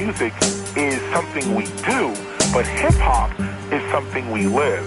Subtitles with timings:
[0.00, 0.34] music
[0.76, 2.02] is something we do,
[2.52, 3.30] but hip hop
[3.76, 4.84] is something we live.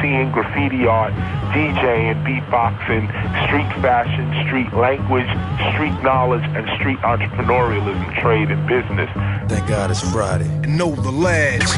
[0.00, 1.14] Seeing graffiti art,
[1.52, 3.04] DJing, beatboxing,
[3.44, 5.30] street fashion, street language,
[5.72, 9.10] street knowledge, and street entrepreneurialism, trade, and business.
[9.52, 10.50] Thank God it's Friday.
[10.78, 11.70] Know the lads.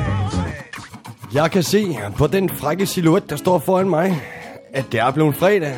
[1.35, 4.23] Jeg kan se på den frække silhuet, der står foran mig,
[4.75, 5.75] at det er blevet fredag.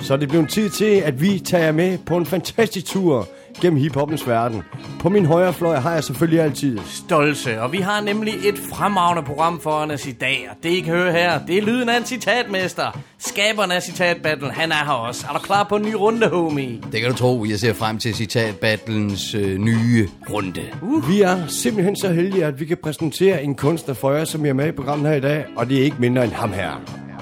[0.00, 3.28] Så er det blevet tid til, at vi tager med på en fantastisk tur
[3.60, 4.62] gennem hiphoppens verden.
[5.00, 9.22] På min højre fløj har jeg selvfølgelig altid Stolse, og vi har nemlig et fremragende
[9.22, 11.96] program foran os i dag, og det I kan høre her, det er lyden af
[11.96, 12.98] en citatmester.
[13.18, 15.26] Skaberen af Citat Battle, han er her også.
[15.28, 16.80] Er du klar på en ny runde, homie?
[16.92, 20.62] Det kan du tro, jeg ser frem til citat-battlens øh, nye runde.
[21.08, 24.52] Vi er simpelthen så heldige, at vi kan præsentere en kunstner for jer, som er
[24.52, 26.70] med i programmet her i dag, og det er ikke mindre end ham her.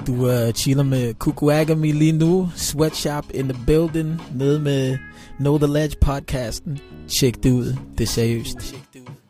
[0.07, 2.49] Du uh, chiller med Kukuagami lige nu.
[2.55, 4.21] Sweatshop in the building.
[4.35, 4.97] Nede med
[5.39, 6.79] Know The Ledge podcasten.
[7.19, 7.75] Tjek det ud.
[7.97, 8.75] Det er seriøst.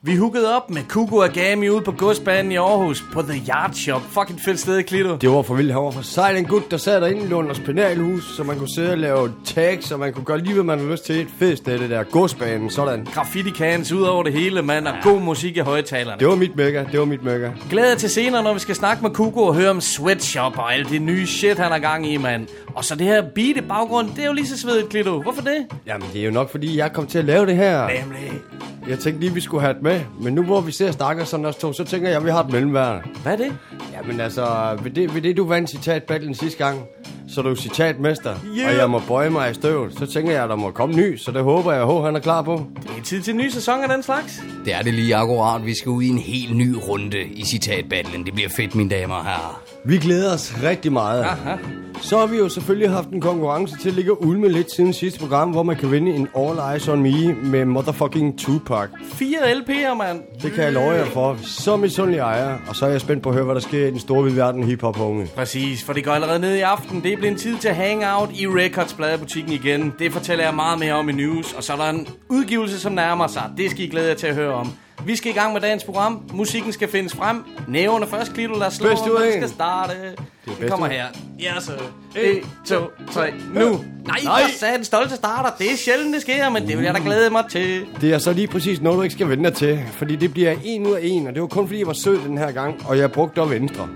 [0.07, 4.01] Vi hookede op med Kugo Agami ude på godsbanen i Aarhus på The Yard Shop.
[4.01, 5.15] Fucking fedt sted, Klito.
[5.15, 5.71] Det var for vildt.
[5.71, 8.69] Han var for sejl en gut, der sad derinde i Lunders penalhus, så man kunne
[8.75, 11.21] sidde og lave tags, og man kunne gøre lige, hvad man havde lyst til.
[11.21, 13.07] Et fest, det er det der godsbanen, sådan.
[13.13, 16.19] Graffiti cans ud over det hele, mand, og god musik i højtalerne.
[16.19, 17.49] Det var mit mega, det var mit mega.
[17.69, 20.89] Glæder til senere, når vi skal snakke med Kugo og høre om Sweatshop og alt
[20.89, 22.47] det nye shit, han har gang i, mand.
[22.75, 25.21] Og så det her beat i baggrunden, det er jo lige så svedigt, Klito.
[25.21, 25.65] Hvorfor det?
[25.85, 27.87] Jamen, det er jo nok, fordi jeg kom til at lave det her.
[27.87, 28.31] Nemlig.
[28.89, 29.96] Jeg tænkte lige, vi skulle have det med.
[30.21, 32.43] Men nu hvor vi ser stakker sådan os to, så tænker jeg, at vi har
[32.43, 33.01] et mellemværende.
[33.23, 33.57] Hvad er det?
[33.93, 36.79] Jamen altså, ved det, ved det du vandt citatbattlen sidste gang,
[37.29, 38.69] så er du citatmester, Yeah.
[38.69, 41.17] og jeg må bøje mig i støvet, så tænker jeg, at der må komme ny,
[41.17, 42.65] så det håber jeg, at han er klar på.
[42.83, 44.41] Det er tid til en ny sæson af den slags.
[44.65, 45.65] Det er det lige akkurat.
[45.65, 48.25] Vi skal ud i en helt ny runde i citat-battlen.
[48.25, 49.61] Det bliver fedt, mine damer og herrer.
[49.87, 51.23] Vi glæder os rigtig meget.
[51.23, 51.55] Aha.
[52.01, 54.93] Så har vi jo selvfølgelig haft en konkurrence til at ligge og ulme lidt siden
[54.93, 58.89] sidste program, hvor man kan vinde en All Eyes on Me med motherfucking Tupac.
[59.13, 60.21] Fire LP'er, mand.
[60.41, 61.37] Det kan jeg love jer for.
[61.43, 63.91] Så misundelig ejer, og så er jeg spændt på at høre, hvad der sker i
[63.91, 65.27] den store hvide verden hip-hop unge.
[65.35, 67.03] Præcis, for det går allerede ned i aften.
[67.03, 69.93] Det er blevet tid til at hang out i Records pladebutikken igen.
[69.99, 71.53] Det fortæller jeg meget mere om i news.
[71.53, 73.43] Og så er der en udgivelse, som nærmer sig.
[73.57, 74.71] Det skal I glæde jer til at høre om.
[75.05, 76.21] Vi skal i gang med dagens program.
[76.33, 77.43] Musikken skal findes frem.
[77.67, 78.53] Næverne først, Klito.
[78.53, 79.93] Lad os slå, vi skal starte.
[79.93, 81.05] Det bedste kommer her.
[81.39, 81.71] Ja, så.
[82.15, 82.75] 1, 2,
[83.11, 83.69] 3, nu.
[84.05, 84.41] Nej, Nej.
[84.57, 85.49] sagde den stolte starter.
[85.59, 87.85] Det er sjældent, det sker, men det vil jeg da glæde mig til.
[88.01, 90.87] Det er så lige præcis noget, du ikke skal vente til, fordi det bliver en
[90.87, 92.97] ud af en, og det var kun fordi, jeg var sød den her gang, og
[92.97, 93.87] jeg brugte venstre.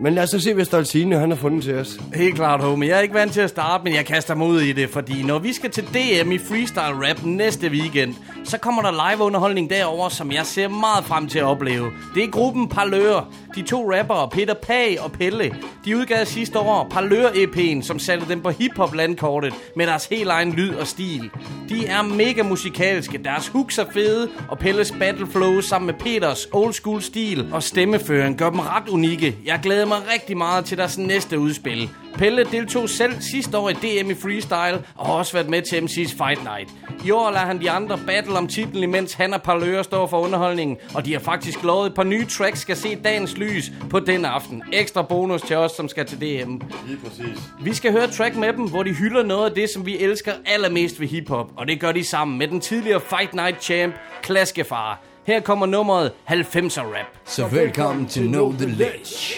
[0.00, 2.00] Men lad os så se, hvad Stolzine han har fundet til os.
[2.14, 2.88] Helt klart, homie.
[2.88, 5.22] Jeg er ikke vant til at starte, men jeg kaster mig ud i det, fordi
[5.22, 8.14] når vi skal til DM i freestyle rap næste weekend,
[8.44, 11.90] så kommer der live underholdning derover, som jeg ser meget frem til at opleve.
[12.14, 13.32] Det er gruppen Parlør.
[13.54, 18.40] De to rappere, Peter Pag og Pelle, de udgav sidste år Parlør-EP'en, som satte dem
[18.40, 21.30] på hiphop landkortet med deres helt egen lyd og stil.
[21.68, 26.48] De er mega musikalske, deres hooks er fede, og Pelles battle flow sammen med Peters
[26.52, 29.36] old school stil og stemmeføring gør dem ret unikke.
[29.44, 31.90] Jeg glæder mig rigtig meget til deres næste udspil.
[32.14, 35.76] Pelle deltog selv sidste år i DM i freestyle og har også været med til
[35.76, 36.70] MC's Fight Night.
[37.04, 40.20] I år lader han de andre battle om titlen, imens han og Parlør står for
[40.20, 44.00] underholdningen, og de har faktisk lovet et par nye tracks skal se dagens lys på
[44.00, 44.62] den aften.
[44.72, 46.50] Ekstra bonus til os, som skal til DM.
[46.86, 47.38] Lige præcis.
[47.60, 50.32] Vi skal høre track med dem, hvor de hylder noget af det, som vi elsker
[50.46, 51.50] allermest ved hiphop.
[51.56, 55.00] Og det gør de sammen med den tidligere Fight Night champ, Klaskefar.
[55.26, 57.10] Her kommer nummeret 90'er Rap.
[57.24, 59.34] Så velkommen til Know The Ledge.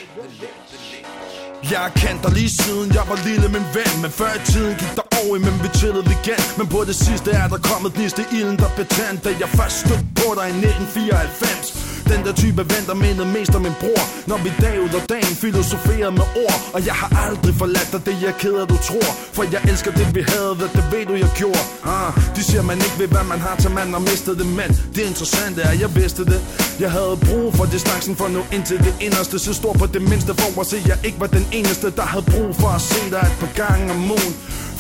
[1.71, 4.75] Jeg har kendt dig lige siden jeg var lille min ven Men før i tiden
[4.82, 8.19] gik der år imellem vi chillede igen Men på det sidste er der kommet gnist
[8.19, 12.35] i ilden der blev tændt Da jeg først stødte på dig i 1994 den der
[12.43, 14.03] type ven, der mindede mest om min bror.
[14.31, 16.59] Når vi dag ud og dagen filosoferer med ord.
[16.75, 19.09] Og jeg har aldrig forladt dig, det jeg er ked af, du tror.
[19.37, 21.63] For jeg elsker det vi havde, det, det ved du jeg gjorde.
[21.95, 24.71] Ah, De siger man ikke ved hvad man har til man har mistet det Men
[24.95, 26.41] det interessante er, jeg vidste det.
[26.81, 29.39] Jeg havde brug for distancen for nu ind til det inderste.
[29.39, 32.27] Så stor på det mindste for at se, jeg ikke var den eneste Der havde
[32.35, 34.35] brug for at se dig et par gange om ugen.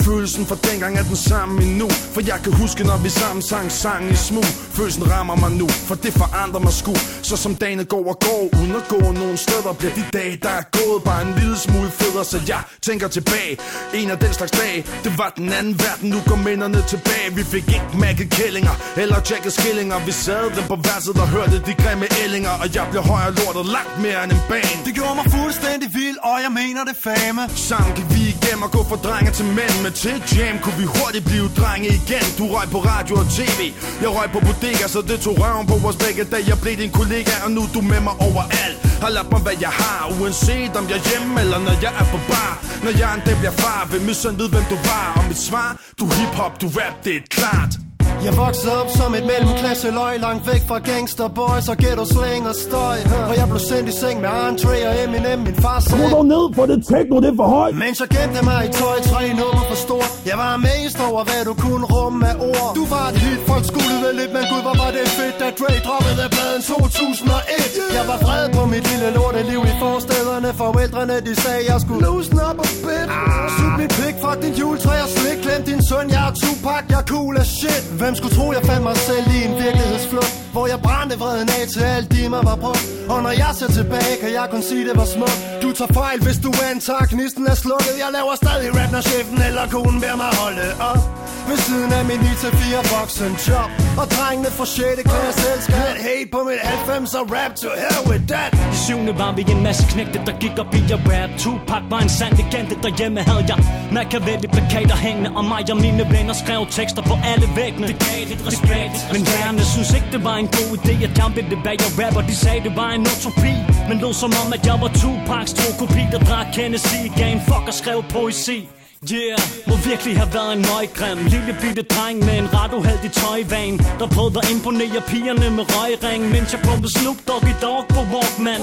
[0.08, 1.88] Følelsen fra dengang er den samme endnu.
[2.14, 4.48] For jeg kan huske når vi sammen sang sang i smug.
[4.78, 6.94] Følelsen rammer mig nu, for det forandrer mig sgu
[7.28, 10.52] Så som dagene går og går, uden at gå nogen steder Bliver de dage der
[10.60, 12.24] er gået bare en lille smule federe.
[12.24, 13.52] Så jeg tænker tilbage,
[13.94, 14.78] en af den slags dage.
[15.04, 17.28] Det var den anden verden, nu går minderne tilbage.
[17.38, 19.96] Vi fik ikke mækket kællinger, eller tjekket skillinger.
[20.08, 22.54] Vi sad dem på værelset og hørte de grimme ællinger.
[22.62, 24.78] Og jeg blev højere lortet langt mere end en bane.
[24.86, 27.42] Det gjorde mig fuldstændig vild, og jeg mener det fame.
[27.68, 29.74] Sammen gik vi igennem og gå fra drenge til mænd.
[29.84, 32.26] Med til jam kunne vi hurtigt blive drenge igen.
[32.38, 33.60] Du røg på radio og tv
[34.02, 36.92] Jeg røg på bodega, så det tog røven på vores begge Da jeg blev din
[37.00, 38.78] kollega, og nu er du med mig overalt.
[39.02, 42.06] Har lært mig hvad jeg har, uanset om jeg er hjemme eller når jeg er
[42.14, 42.52] på bar.
[42.84, 45.06] Når jeg en dag bliver far, vil min søn vide hvem du var.
[45.18, 47.87] Og mit svar, du hiphop, du rap, det er klart.
[48.26, 52.56] Jeg voksede op som et mellemklasse løg Langt væk fra gangsterboys og ghetto slang og
[52.66, 52.98] støj.
[53.30, 56.02] Og jeg blev sendt i seng med Andre og Eminem Min far sagde.
[56.02, 57.74] Skru dog ned for det techno, det er for højt.
[57.84, 60.10] Mens jeg gemte mig i tøj, tre nummer for stort.
[60.30, 62.70] Jeg var amazed over, hvad du kunne rumme af ord.
[62.78, 65.46] Du var et hit, folk skulle vel lidt Men gud, hvor var det fedt, da
[65.60, 71.20] Dre droppede af bladen 2001 Jeg var vred på mit lille lorteliv i forstederne Forældrene,
[71.20, 73.08] de sagde, jeg skulle loosen up a bit
[73.56, 75.38] Sut mit pik, fuck din juletræ og slik.
[75.44, 77.84] Glem din søn, jeg er Tupac, jeg er cool as shit.
[78.00, 81.64] Hvem skulle tro, jeg fandt mig selv i en virkelighedsflugt Hvor jeg brændte vreden af
[81.74, 84.82] til alt de mig var brugt Og når jeg ser tilbage, kan jeg kun sige,
[84.88, 85.38] det var smukt.
[85.62, 87.94] Du tager fejl, hvis du antager, knisten er slukket.
[88.04, 91.02] Jeg laver stadig rap, når chefen eller konen beder mig holde op.
[91.48, 93.70] Ved siden af min 9-4 voksen job.
[94.00, 95.02] Og drengene fra 6.
[95.10, 98.50] klasse elsker at hate på mit 90 og rap to hell with that.
[98.74, 101.30] I syvende var vi en masse knægte, der gik op i at rap.
[101.42, 103.58] Tupac var en sand legende, derhjemme havde jeg
[103.96, 107.86] Machiavelli plakater hængende Og mig og mine venner skrev tekster på alle væggene.
[107.90, 108.96] Det gav lidt respekt.
[109.12, 112.22] Men lærerne synes ikke, det var en god idé At jeg det bag jeg rapper.
[112.30, 113.54] De sagde, det var en utopi
[113.88, 117.42] Men lød som om, at jeg var Tupacs tro kopi Der drak Hennessy, gav en
[117.48, 118.68] fuck og skrev poesi.
[119.12, 119.38] Yeah,
[119.68, 124.06] må virkelig have været en møggrim Lille bitte dreng med en ret uheldig tøjvan Der
[124.14, 128.60] prøvede at imponere pigerne med røgring Mens jeg pumpede Snoop Doggy Dogg på Walkman.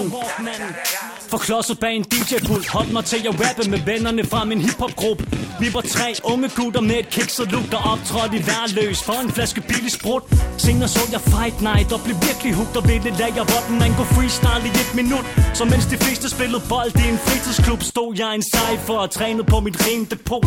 [1.36, 2.68] For klodset bag en DJ-pult.
[2.68, 5.24] Holdt mig til at rappe med vennerne fra min hiphop-gruppe.
[5.60, 9.32] Vi var tre unge gutter med et kikset look Der optrådte i værløs for en
[9.32, 10.24] flaske billig sprut.
[10.58, 13.92] Senere så jeg Fight Night og blev virkelig hugt Og ville lade jeg hvor man
[13.98, 15.26] kunne freestyle i et minut.
[15.58, 19.10] Så mens de fleste spillede bold i en fritidsklub Stod jeg i en cypher og
[19.18, 20.46] trænede på mit rimdepot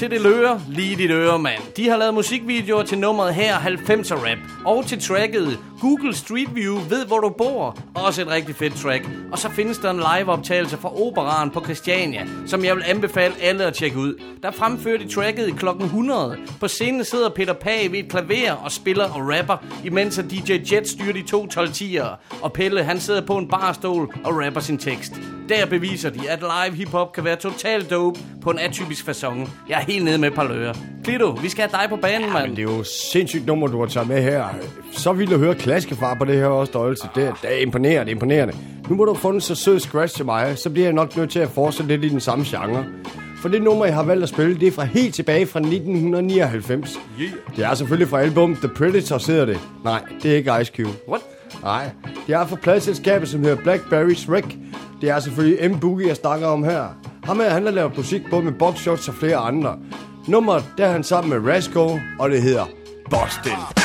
[0.00, 1.62] til det løre, lige dit øre, mand.
[1.76, 4.38] De har lavet musikvideoer til nummeret her, 90'er Rap.
[4.64, 7.76] Og til tracket Google Street View ved, hvor du bor.
[7.94, 9.08] Også et rigtig fedt track.
[9.32, 13.64] Og så findes der en live-optagelse fra Operaren på Christiania, som jeg vil anbefale alle
[13.64, 14.14] at tjekke ud.
[14.42, 16.36] Der fremfører de tracket i klokken 100.
[16.60, 20.52] På scenen sidder Peter Pag ved et klaver og spiller og rapper, imens at DJ
[20.72, 21.70] Jet styrer de to 12
[22.42, 25.12] Og Pelle, han sidder på en barstol og rapper sin tekst.
[25.48, 29.48] Der beviser de, at live hiphop kan være totalt dope på en atypisk façon.
[29.68, 30.74] Jeg er helt nede med par lører.
[31.04, 32.50] Klito, vi skal have dig på banen, Men mand.
[32.50, 34.44] det er jo sindssygt nummer, du har taget med her.
[34.92, 37.08] Så vildt at høre klaskefar på det her også, Stolse.
[37.14, 38.54] Det, er imponerende, det er imponerende.
[38.88, 41.30] Nu må du have fundet så sød scratch til mig, så bliver jeg nok nødt
[41.30, 42.84] til at fortsætte lidt i den samme genre.
[43.42, 47.00] For det nummer, jeg har valgt at spille, det er fra helt tilbage fra 1999.
[47.20, 47.32] Yeah.
[47.56, 49.58] Det er selvfølgelig fra album The Predator, sidder det.
[49.84, 50.96] Nej, det er ikke Ice Cube.
[51.08, 51.20] What?
[51.62, 51.90] Nej,
[52.26, 54.56] det er fra pladselskabet, som hedder Blackberry's Wreck.
[55.00, 55.80] Det er selvfølgelig M.
[55.80, 56.84] Boogie, jeg snakker om her.
[57.24, 59.78] Ham her, han har lavet musik både med Boxshots og flere andre.
[60.28, 62.64] Nummeret, der er han sammen med Rasco, og det hedder
[63.10, 63.80] Boston.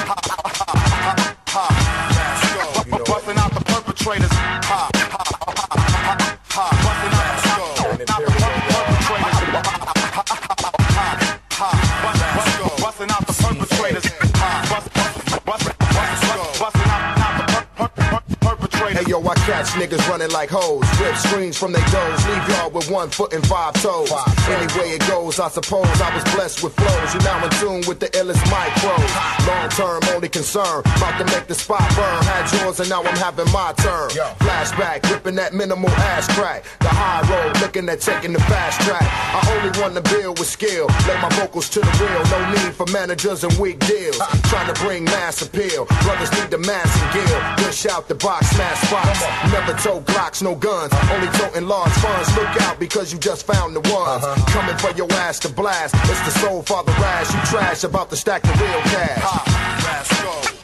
[19.55, 20.83] Catch niggas running like hoes.
[20.99, 22.27] Rip screens from their doors.
[22.27, 24.11] Leave y'all with one foot and five toes.
[24.49, 27.13] Any way it goes, I suppose I was blessed with flows.
[27.13, 29.11] You now in tune with the illest micros.
[29.47, 30.81] Long term, only concern.
[30.97, 32.19] About to make the spot burn.
[32.23, 34.09] Had yours and now I'm having my turn.
[34.43, 36.63] Flashback, ripping that minimal ass crack.
[36.79, 39.03] The high road, looking at taking the fast track.
[39.03, 40.87] I only want to build with skill.
[41.07, 42.23] Lay my vocals to the real.
[42.27, 44.19] No need for managers and weak deals.
[44.51, 45.85] Trying to bring mass appeal.
[46.03, 47.39] Brothers need the mass and gill.
[47.63, 49.44] Good shout the box, smash spots.
[49.51, 50.93] Never tote Glocks, no guns.
[51.11, 52.35] Only toting large funds.
[52.35, 54.23] Look out because you just found the ones.
[54.23, 54.51] Uh-huh.
[54.51, 55.95] Coming for your ass to blast.
[55.95, 57.33] It's the soul father Rash.
[57.33, 60.54] You trash about to stack the real cash.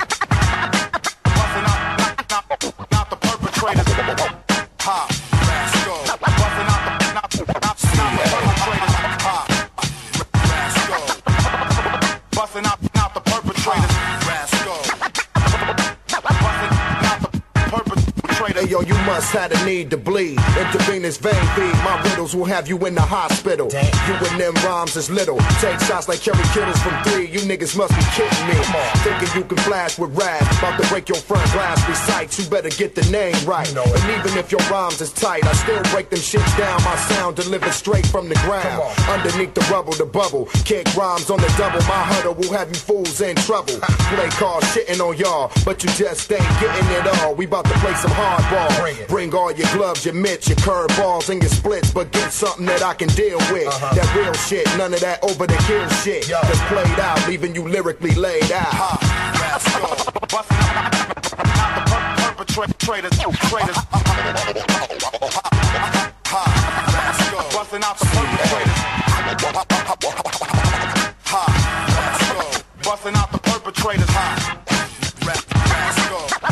[19.12, 20.40] Must have a need to bleed.
[20.56, 21.76] Intravenous vein feed.
[21.84, 23.68] My riddles will have you in the hospital.
[24.08, 25.38] You and them rhymes is little.
[25.60, 27.28] Take shots like Kerry Kittles from three.
[27.28, 28.56] You niggas must be kidding me.
[29.04, 30.42] Thinking you can flash with rap.
[30.60, 31.78] About to break your front glass.
[31.90, 33.68] Recite, you better get the name right.
[33.68, 36.82] And even if your rhymes is tight, I still break them shits down.
[36.84, 38.80] My sound delivered straight from the ground.
[39.10, 40.46] Underneath the rubble, the bubble.
[40.64, 41.84] Kick rhymes on the double.
[41.96, 43.76] My huddle will have you fools in trouble.
[44.16, 47.36] Play call shitting on y'all, but you just ain't getting it all.
[47.36, 49.01] We about to play some hardball.
[49.08, 52.82] Bring all your gloves, your mitts, your curveballs, and your splits, but get something that
[52.84, 53.68] I can deal with.
[53.68, 53.96] Uh-huh.
[53.96, 56.28] That real shit, none of that over the kill shit.
[56.28, 59.00] That's played out, leaving you lyrically laid out.
[62.38, 63.18] Perpetrators, traitors.
[67.54, 68.98] Busting out the perpetrators.
[71.28, 71.48] Ha.
[72.84, 74.10] Busting out the perpetrators.
[74.10, 74.24] Ha.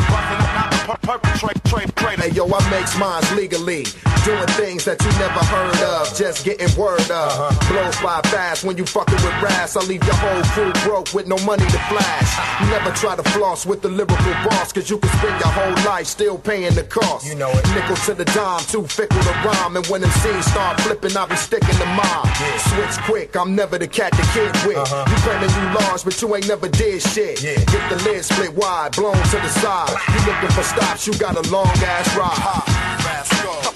[0.02, 1.89] Busting out the per- perpetrators.
[2.20, 3.84] Hey yo, I makes mines legally.
[4.26, 7.32] Doing things that you never heard of, just getting word of.
[7.32, 7.72] Uh-huh.
[7.72, 9.76] Blows by fast when you fucking with brass.
[9.76, 12.28] I leave your whole crew broke with no money to flash.
[12.68, 16.06] Never try to floss with the lyrical boss, cause you can spend your whole life
[16.06, 17.26] still paying the cost.
[17.26, 17.64] You know it.
[17.72, 19.80] Nickel to the dime, too fickle to rhyme.
[19.80, 22.28] And when them scenes start flipping, I be sticking to mine.
[22.68, 24.76] Switch quick, I'm never the cat the kid with.
[24.76, 25.08] Uh-huh.
[25.08, 27.40] You claiming you large, but you ain't never did shit.
[27.42, 27.56] Yeah.
[27.56, 29.96] Get the lid split wide, blown to the side.
[30.12, 32.66] You looking for stops, you got a long ass dry.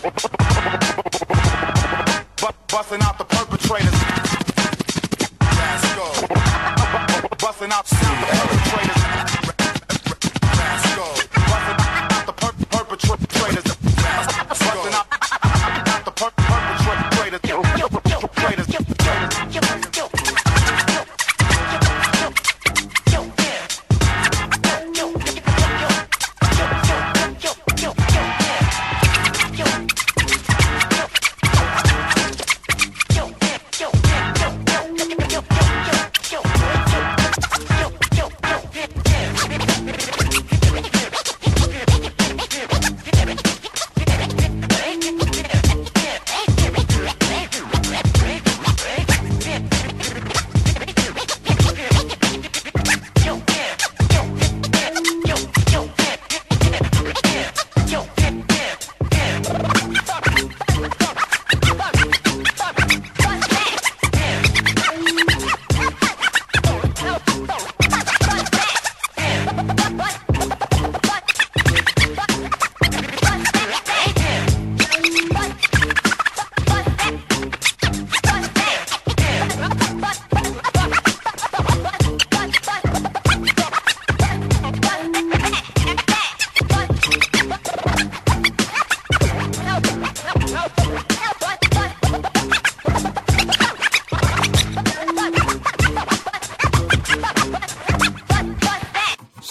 [2.68, 3.94] Busting out the perpetrators.
[7.38, 9.03] Busting out the perpetrators.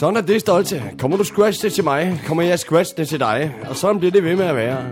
[0.03, 0.83] Sådan er det stolte.
[0.99, 3.55] Kommer du scratch det til mig, kommer jeg scratch det til dig.
[3.69, 4.85] Og sådan bliver det ved med at være.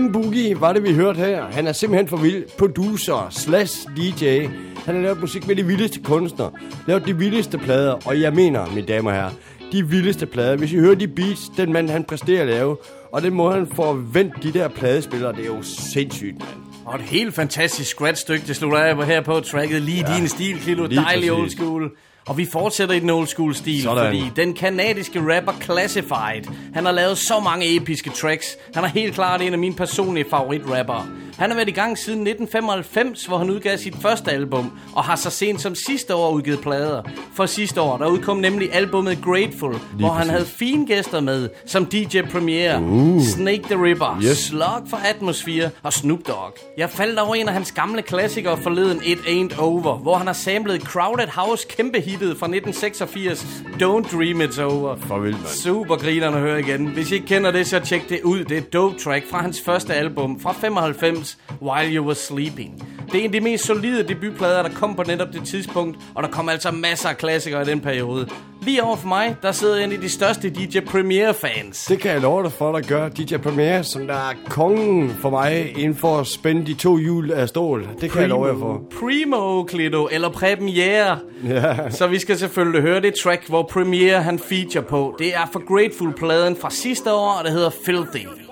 [0.00, 0.12] M.
[0.12, 1.44] Boogie var det, vi hørte her.
[1.44, 2.44] Han er simpelthen for vild.
[2.58, 4.46] Producer slash DJ.
[4.84, 6.50] Han har lavet musik med de vildeste kunstnere.
[6.86, 7.96] Lavet de vildeste plader.
[8.06, 9.30] Og jeg mener, mine damer og herrer,
[9.72, 10.56] de vildeste plader.
[10.56, 12.76] Hvis I hører de beats, den mand han præsterer at lave,
[13.12, 16.68] og den måde han får vendt de der pladespillere, det er jo sindssygt, mand.
[16.84, 19.82] Og et helt fantastisk scratch-stykke, det slutter af her på tracket.
[19.82, 20.86] Lige ja, din stil, Kilo.
[20.86, 21.90] Dejlig old school.
[22.28, 24.04] Og vi fortsætter i den old school stil, Sådan.
[24.04, 26.44] fordi den kanadiske rapper Classified,
[26.74, 28.56] han har lavet så mange episke tracks.
[28.74, 31.08] Han er helt klart en af mine personlige favoritrapper.
[31.38, 35.16] Han har været i gang siden 1995, hvor han udgav sit første album, og har
[35.16, 37.02] så sent som sidste år udgivet plader.
[37.34, 40.30] For sidste år, der udkom nemlig albumet Grateful, Lige hvor han præcis.
[40.30, 43.22] havde fine gæster med, som DJ Premier, uh.
[43.22, 44.38] Snake the Ripper, Yes.
[44.38, 46.56] Slug for Atmosphere og Snoop Dogg.
[46.78, 50.34] Jeg faldt over en af hans gamle klassikere forleden, It Ain't Over, hvor han har
[50.34, 53.42] samlet Crowded House kæmpe hittet fra 1986,
[53.82, 54.96] Don't Dream It's Over.
[55.06, 55.48] For vildt.
[55.48, 56.86] Super grinerne at høre igen.
[56.86, 58.44] Hvis I ikke kender det, så tjek det ud.
[58.44, 61.27] Det er et dope track fra hans første album fra 95,
[61.62, 62.88] While You Were Sleeping.
[63.06, 66.22] Det er en af de mest solide debutplader, der kom på netop det tidspunkt, og
[66.22, 68.28] der kom altså masser af klassikere i den periode.
[68.62, 71.84] Lige over for mig, der sidder en af de største DJ Premier-fans.
[71.84, 75.30] Det kan jeg love dig for, der gør DJ Premier, som der er kongen for
[75.30, 77.88] mig, inden for at spænde de to hjul af stål.
[78.00, 78.82] Det kan jeg love jer for.
[79.00, 81.18] Primo, Clito, eller Premiere.
[81.48, 81.90] Ja.
[81.90, 85.16] Så vi skal selvfølgelig høre det track, hvor Premiere han feature på.
[85.18, 88.47] Det er for Grateful-pladen fra sidste år, og det hedder Filthy.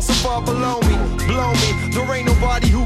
[0.00, 0.96] So far below me.
[1.26, 2.03] Blow me, there ain't nobody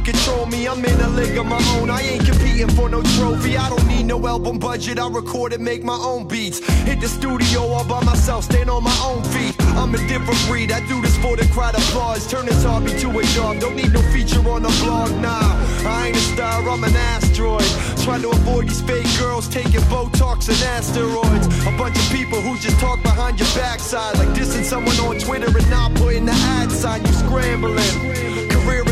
[0.05, 0.67] control me.
[0.69, 1.91] I'm in a league of my own.
[1.91, 3.57] I ain't competing for no trophy.
[3.57, 4.99] I don't need no album budget.
[4.99, 6.59] I record and make my own beats.
[6.85, 9.55] Hit the studio all by myself, stand on my own feet.
[9.77, 10.73] I'm a different breed.
[10.73, 12.27] I do this for the crowd applause.
[12.27, 13.61] Turn this hobby to a job.
[13.61, 15.11] Don't need no feature on the blog.
[15.23, 15.55] Nah,
[15.87, 16.69] I ain't a star.
[16.69, 17.65] I'm an asteroid.
[18.05, 21.47] Trying to avoid these fake girls taking Botox and asteroids.
[21.67, 25.47] A bunch of people who just talk behind your backside, like dissing someone on Twitter
[25.47, 27.05] and not putting the ad sign.
[27.05, 28.28] You scrambling.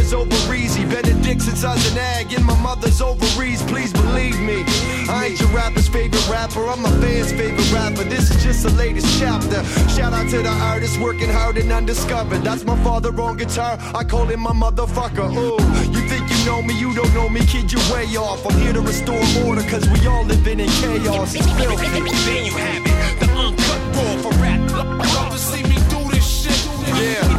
[0.06, 0.84] Career is over easy.
[0.84, 3.62] Benedict's as an egg in my mother's ovaries.
[3.62, 4.62] Please believe me.
[5.08, 6.64] I ain't your rapper's favorite rapper.
[6.68, 8.04] I'm my fans' favorite rapper.
[8.04, 9.64] This is just the latest chapter.
[9.90, 12.42] Shout out to the artists working hard and undiscovered.
[12.42, 13.78] That's my father on guitar.
[13.94, 15.28] I call him my motherfucker.
[15.34, 15.58] Ooh,
[15.90, 16.78] you think you know me?
[16.78, 17.72] You don't know me, kid.
[17.72, 18.46] You're way off.
[18.46, 21.34] I'm here to restore order, cause we all living in chaos.
[21.34, 21.86] It's filthy.
[21.86, 24.60] There you have it, the uncut raw for rap.
[24.70, 26.60] Love to see me do this shit.
[26.94, 27.35] Yeah.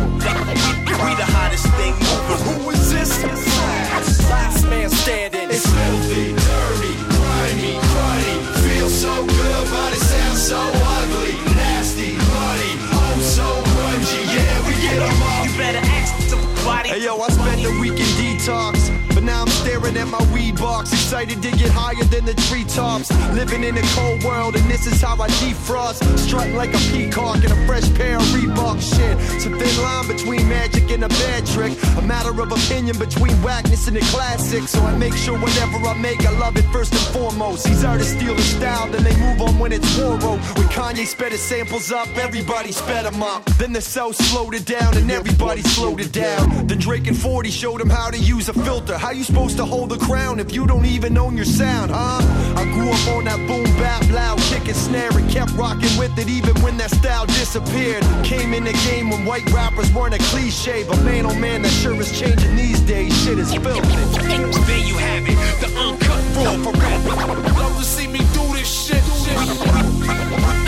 [2.68, 2.88] Moving.
[2.88, 4.30] Who is?
[4.30, 5.50] Last man standing.
[5.50, 8.38] It's filthy, dirty, grimy, cruddy.
[8.64, 11.34] Feels so good, but it sounds so ugly.
[11.56, 14.22] Nasty, muddy, oh so grungy.
[14.36, 15.46] Yeah, we get 'em up.
[15.46, 16.90] You better ask somebody.
[16.90, 18.77] Hey yo, I spent the week in detox.
[19.88, 23.10] Staring at my weed box, excited to get higher than the treetops.
[23.34, 26.04] Living in a cold world, and this is how I defrost.
[26.18, 29.16] Strutting like a peacock in a fresh pair of Reebok shit.
[29.36, 31.72] It's a thin line between magic and a bad trick.
[31.98, 34.68] A matter of opinion between whackness and the classic.
[34.68, 37.64] So I make sure whatever I make, I love it first and foremost.
[37.66, 40.40] These artists steal the style, then they move on when it's war road.
[40.58, 43.46] When Kanye sped his samples up, everybody sped them up.
[43.58, 46.68] Then the cell slowed it down, and everybody slowed it down.
[46.68, 48.98] Then Drake and 40 showed him how to use a filter.
[48.98, 52.22] How you supposed to hold the crown if you don't even own your sound, huh?
[52.56, 56.18] I grew up on that boom bap, loud kick and snare, and kept rocking with
[56.18, 58.04] it even when that style disappeared.
[58.24, 61.70] Came in the game when white rappers weren't a cliche, but man, oh man, that
[61.70, 63.14] sure is changing these days.
[63.24, 63.82] Shit is filthy.
[64.66, 67.06] There you have it, the uncut raw for rap.
[67.58, 69.04] Love to see me do this shit.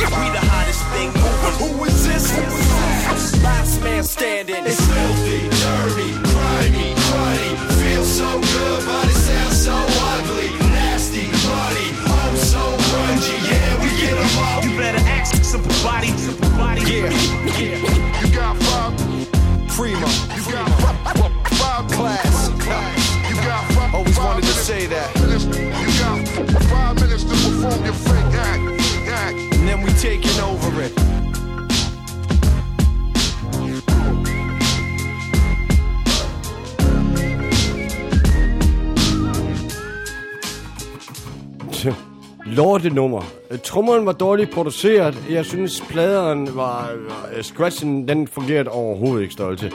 [0.10, 1.56] We the hottest thing moving.
[1.62, 3.44] Who is this?
[3.44, 4.66] Last man standing.
[4.66, 6.19] It's filthy, dirty,
[15.86, 16.18] ask somebody.
[16.18, 16.82] Somebody.
[16.82, 18.98] Yeah, You got five.
[19.70, 21.30] primo, You got five.
[21.60, 22.50] Five class.
[23.30, 23.94] You got five.
[23.96, 25.16] Always five wanted to say that.
[25.16, 28.82] You got five minutes to perform your fake act.
[29.08, 29.36] Act.
[29.56, 30.94] And then we taking over it.
[42.46, 43.39] Lortenummer.
[43.58, 45.18] Trummeren var dårligt produceret.
[45.30, 46.92] Jeg synes, pladeren var...
[47.10, 49.72] var scratchen, den fungerede overhovedet ikke stolte.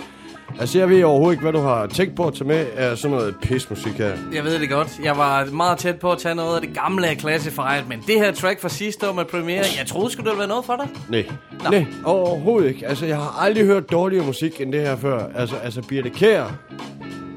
[0.61, 3.17] Altså, jeg ved overhovedet ikke, hvad du har tænkt på at tage med af sådan
[3.17, 4.13] noget pismusik her.
[4.35, 5.01] Jeg ved det godt.
[5.03, 8.15] Jeg var meget tæt på at tage noget af det gamle af Classified, men det
[8.15, 10.89] her track fra sidste år med premiere, jeg troede skulle det være noget for dig.
[11.09, 11.25] Nej.
[11.65, 11.71] Nå.
[11.71, 12.87] Nej, overhovedet ikke.
[12.87, 15.27] Altså, jeg har aldrig hørt dårligere musik end det her før.
[15.35, 16.45] Altså, altså Birte Kær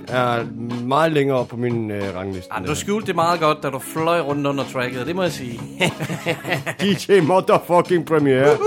[0.10, 0.46] er
[0.86, 2.54] meget længere op på min øh, rangliste.
[2.54, 5.32] Ah, du skjulte det meget godt, da du fløj rundt under tracket, det må jeg
[5.32, 5.60] sige.
[6.82, 8.58] DJ motherfucking premiere.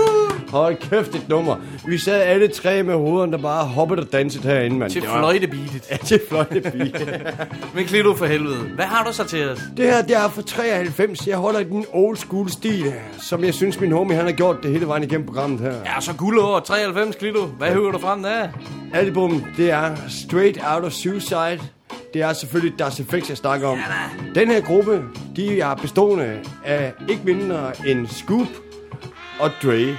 [0.51, 1.55] Hold kæft et nummer.
[1.87, 4.91] Vi sad alle tre med hovederne, der bare hoppede og dansede herinde, mand.
[4.91, 5.87] til fløjtebeatet.
[5.91, 7.07] Ja, til fløjtebeat.
[7.75, 8.55] Men Klito for helvede.
[8.75, 9.59] Hvad har du så til os?
[9.77, 11.27] det her, det er fra 93.
[11.27, 14.71] Jeg holder den old school stil, som jeg synes, min homie han har gjort det
[14.71, 15.73] hele vejen igennem programmet her.
[15.85, 17.45] Ja, så guldår 93 Klito.
[17.45, 18.47] Hvad hører du frem der?
[18.93, 21.59] Album, det er Straight Out of Suicide.
[22.13, 23.77] Det er selvfølgelig Das Effects, jeg snakker om.
[24.35, 25.03] Den her gruppe,
[25.35, 28.47] de er bestående af ikke mindre end Scoop
[29.39, 29.95] og Dre.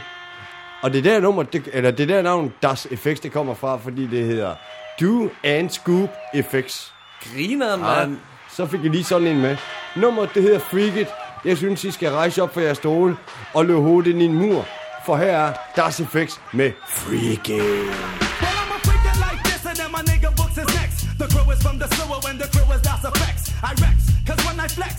[0.82, 3.54] Og det er der nummer, det, eller det er der navn Das Effects, det kommer
[3.54, 4.54] fra, fordi det hedder
[5.00, 6.92] Do and Scoop Effects.
[7.34, 8.16] Grineren, Ja, mand.
[8.56, 9.56] så fik jeg lige sådan en med.
[9.96, 11.08] Nummer, det hedder Freak It.
[11.44, 13.16] Jeg synes, I skal rejse op for jeres stole
[13.54, 14.66] og løbe hovedet ind i en mur.
[15.06, 17.60] For her er Das Effects med Freak It.
[17.62, 17.88] And.
[21.18, 23.44] The crew is from the sewer when the crew is Das effects.
[23.62, 24.94] I rex, cause when I flex,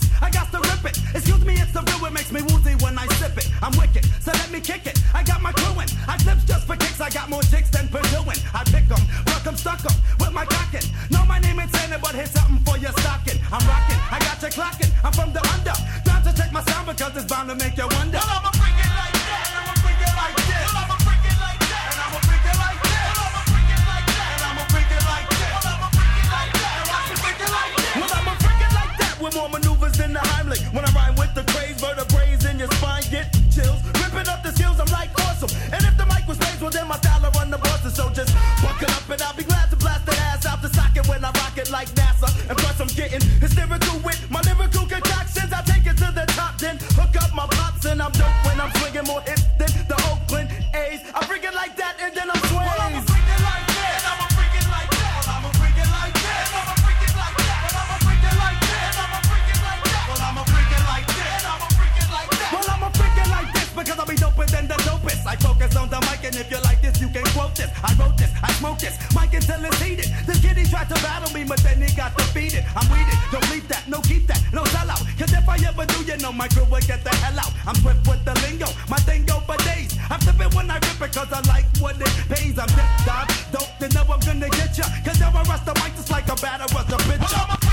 [0.86, 0.98] it.
[1.14, 3.48] Excuse me, it's the real, it makes me woozy when I sip it.
[3.62, 4.98] I'm wicked, so let me kick it.
[5.14, 5.88] I got my crew in.
[6.08, 8.40] I flips just for kicks, I got more chicks than Purdueing.
[8.54, 10.86] I pick 'em, rock 'em, stuck 'em with my cockin'.
[11.10, 13.38] Know my name ain't saying it, but here's something for your stocking.
[13.52, 14.90] I'm rocking, I got you clocking.
[15.04, 15.76] I'm from the under.
[16.04, 18.18] Time to check my sound because it's bound to make you wonder.
[18.18, 20.64] Well, I'm a freaking like that, and I'm a freaking like this.
[20.64, 23.08] Well, I'm a freaking like that, and I'm a freaking like this.
[23.14, 25.52] Well, I'm a freaking like that, and I'm a freaking like this.
[25.54, 27.92] Well, I'm a freaking like that, and I'm a freaking like this.
[28.00, 29.73] Well, I'm a freaking like that with more maneuvers
[30.44, 30.60] family.
[30.72, 33.80] When I rhyme with the craze, vertebrae in your spine get chills.
[34.02, 35.50] Ripping up the skills, I'm like awesome.
[35.72, 37.94] And if the mic was raised, well then my style run the bosses.
[37.94, 41.06] So just buckle up and I'll be glad to blast that ass out the socket
[41.08, 42.28] when I rock it like NASA.
[42.48, 45.52] And plus I'm getting hysterical with my lyrical concoctions.
[45.52, 48.60] I take it to the top, then hook up my pops and I'm dope when
[48.60, 49.22] I'm swinging more.
[67.64, 67.78] This.
[67.82, 70.08] I wrote this, I smoke this, mic until it's heated.
[70.26, 72.64] This kid he tried to battle me, but then he got defeated.
[72.76, 75.02] I'm weeded, don't leave that, no keep that, no sell out.
[75.18, 77.52] Cause if I ever do, you know my crew will get the hell out.
[77.66, 79.96] I'm swift with the lingo, my thing go for days.
[80.10, 82.58] I'm flipping when I rip it, cause I like what it pays.
[82.58, 84.84] I'm dip dive, don't you know I'm gonna get ya.
[85.04, 87.63] Cause now I rush the mic just like a batter rush a bitch.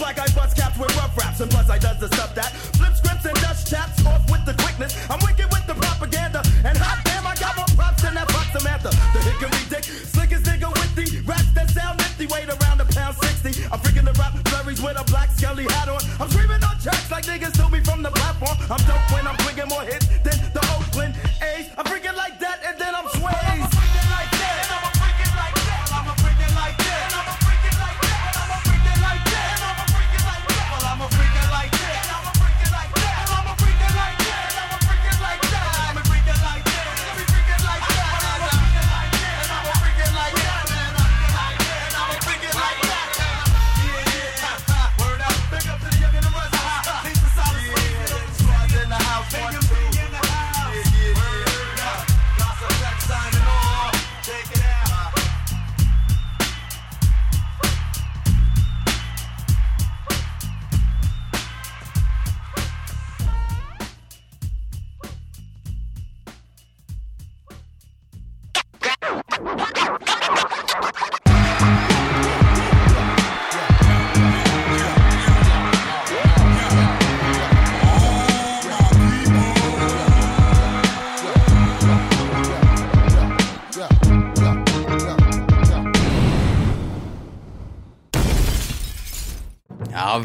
[0.00, 2.96] Black eye bust caps with rough raps, and plus I does the stuff that flip
[2.96, 4.96] scripts and dust chaps off with the quickness.
[5.12, 8.48] I'm wicked with the propaganda, and hot damn, I got more props than that fuck
[8.56, 8.90] Samantha.
[9.12, 13.14] The hickory dick, slickest nigga with the raps that sound nifty, weight around a pound
[13.20, 13.68] 60.
[13.68, 16.00] I'm freaking the rap flurries with a black skelly hat on.
[16.18, 18.56] I'm screaming on tracks like niggas to me from the platform.
[18.72, 19.09] I'm dope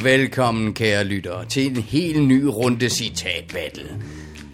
[0.05, 4.01] velkommen kære lyttere til en helt ny runde citat battle.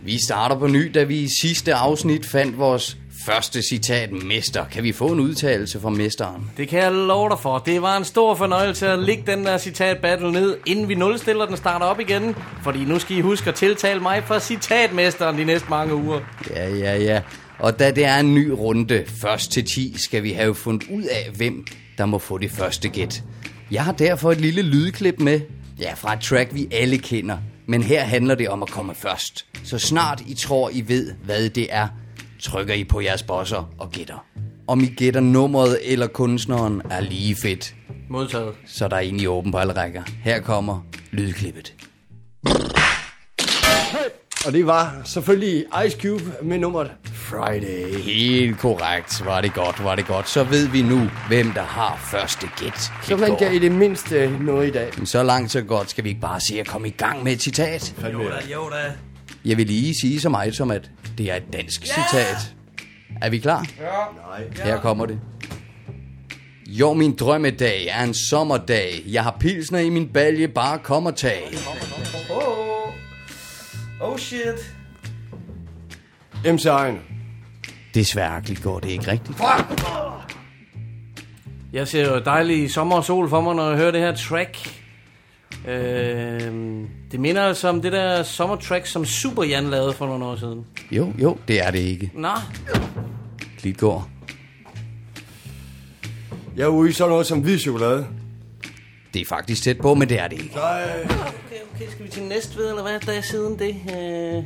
[0.04, 4.66] Vi starter på ny, da vi i sidste afsnit fandt vores første citat mester.
[4.66, 6.52] Kan vi få en udtalelse fra mesteren?
[6.58, 7.58] Det kan jeg love dig for.
[7.58, 11.46] Det var en stor fornøjelse at lægge den der citat battle ned, inden vi nulstiller
[11.46, 12.36] den starter op igen.
[12.64, 16.20] Fordi nu skal I huske at tiltale mig for citatmesteren de næste mange uger.
[16.50, 17.22] Ja, ja, ja.
[17.60, 21.04] Og da det er en ny runde, først til 10, skal vi have fundet ud
[21.04, 21.66] af, hvem
[21.98, 23.24] der må få det første gæt.
[23.72, 25.42] Jeg har derfor et lille lydklip med,
[25.80, 27.38] ja, fra et track, vi alle kender.
[27.66, 29.46] Men her handler det om at komme først.
[29.64, 31.88] Så snart I tror, I ved, hvad det er,
[32.42, 34.26] trykker I på jeres bosser og gætter.
[34.68, 37.76] Om I gætter nummeret eller kunstneren er lige fedt.
[38.10, 38.54] Modtaget.
[38.66, 40.04] Så der er en i åben på alle rækker.
[40.24, 41.74] Her kommer lydklippet.
[44.46, 48.00] Og det var selvfølgelig Ice Cube med nummeret Friday.
[48.00, 49.26] Helt korrekt.
[49.26, 50.30] Var det godt, var det godt.
[50.30, 52.92] Så ved vi nu, hvem der har første gæt.
[53.04, 54.92] Så man kan i det mindste noget i dag.
[55.06, 55.90] Så langt, så godt.
[55.90, 57.94] Skal vi ikke bare se at komme i gang med et citat?
[58.14, 58.92] Jo da, jo da.
[59.46, 62.10] Jeg vil lige sige så meget som, at det er et dansk yeah!
[62.10, 62.56] citat.
[63.22, 63.66] Er vi klar?
[63.80, 63.84] Ja.
[64.30, 64.66] Nej.
[64.66, 65.20] Her kommer det.
[66.68, 69.04] Jo, min drømmedag er en sommerdag.
[69.08, 71.44] Jeg har pilsner i min balje, bare kom og tag.
[72.30, 72.81] Oh.
[74.02, 74.76] Oh shit.
[76.46, 77.00] MC Ejner.
[77.94, 79.38] Desværre går det ikke rigtigt.
[81.74, 84.82] Jeg ser jo dejlig sommer og sol for mig, når jeg hører det her track.
[85.68, 86.42] Øh,
[87.12, 90.66] det minder altså om det der sommertrack, som Super Jan lavede for nogle år siden.
[90.92, 92.12] Jo, jo, det er det ikke.
[92.14, 92.34] Nå,
[93.60, 94.08] Klitgård.
[96.56, 98.08] Jeg er ude i sådan noget som hvid chokolade.
[99.14, 100.56] Det er faktisk tæt på, men det er det ikke.
[100.62, 103.70] okay, okay, skal vi til Næstved, eller hvad der er siden det?
[103.70, 104.44] Øh,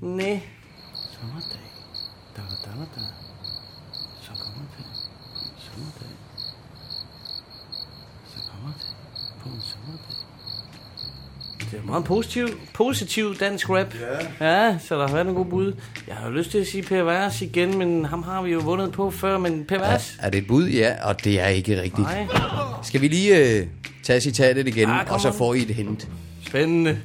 [0.00, 0.40] nej.
[1.20, 1.66] Sommerdag.
[2.36, 3.00] Da, da, da, da.
[4.22, 4.86] Så kommer det.
[5.58, 6.16] Sommerdag.
[8.34, 8.86] Så kommer det.
[9.42, 10.16] På en sommerdag.
[11.70, 13.94] Det er meget positiv, positiv dansk rap.
[14.40, 14.66] Ja.
[14.68, 15.72] Ja, så der har været en god bud.
[16.08, 18.58] Jeg har jo lyst til at sige Per Vers igen, men ham har vi jo
[18.58, 19.38] vundet på før.
[19.38, 20.16] Men Per Vers?
[20.22, 20.68] Er det et bud?
[20.68, 22.08] Ja, og det er ikke rigtigt.
[22.08, 22.26] Nej.
[22.82, 23.66] Skal vi lige øh,
[24.02, 26.08] tage citatet igen, Ja, kom og så får I et hint.
[26.46, 26.98] Spændende.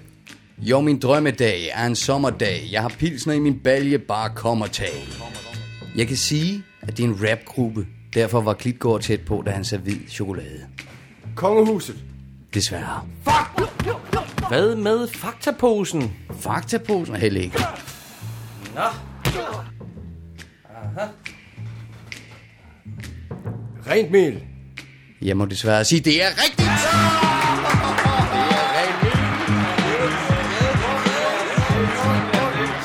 [0.57, 2.67] Jo, min drømmedag er en sommerdag.
[2.71, 5.07] Jeg har pilsner i min balje, bare kom og tag.
[5.95, 7.87] Jeg kan sige, at det er en rapgruppe.
[8.13, 10.61] Derfor var Klitgaard tæt på, da han hvid chokolade.
[11.35, 11.95] Kongehuset.
[12.55, 13.01] Desværre.
[14.49, 16.13] Hvad med faktaposen?
[16.39, 17.59] Faktaposen er heller ikke.
[18.75, 18.81] Nå.
[18.81, 18.95] Aha.
[23.87, 24.43] Rent mel.
[25.21, 26.69] Jeg må desværre sige, det er rigtigt.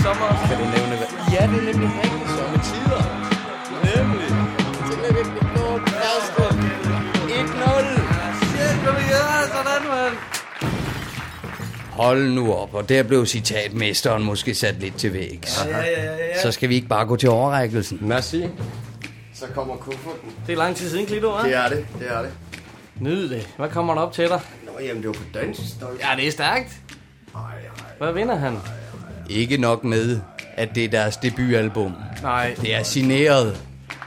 [0.02, 0.46] Sommer.
[0.48, 1.06] Kan du nævne hvad?
[1.32, 2.19] Ja, det er nemlig rigtigt
[12.00, 15.64] Hold nu op, og der blev citatmesteren måske sat lidt til vægs.
[15.64, 16.42] Ja, ja, ja, ja.
[16.42, 17.98] Så skal vi ikke bare gå til overrækkelsen.
[18.00, 18.44] Merci.
[19.34, 20.30] Så kommer kufferten.
[20.46, 21.46] Det er lang tid siden, Klito, hva'?
[21.46, 22.30] Det er det, det er det.
[23.00, 23.48] Nyd det.
[23.56, 24.40] Hvad kommer der op til dig?
[24.66, 25.60] Nå, jamen, det var på dansk.
[25.80, 26.76] Ja, det er stærkt.
[27.98, 28.58] Hvad vinder han?
[29.28, 30.20] Ikke nok med,
[30.56, 31.94] at det er deres debutalbum.
[32.22, 32.54] Nej.
[32.60, 33.60] Det er signeret.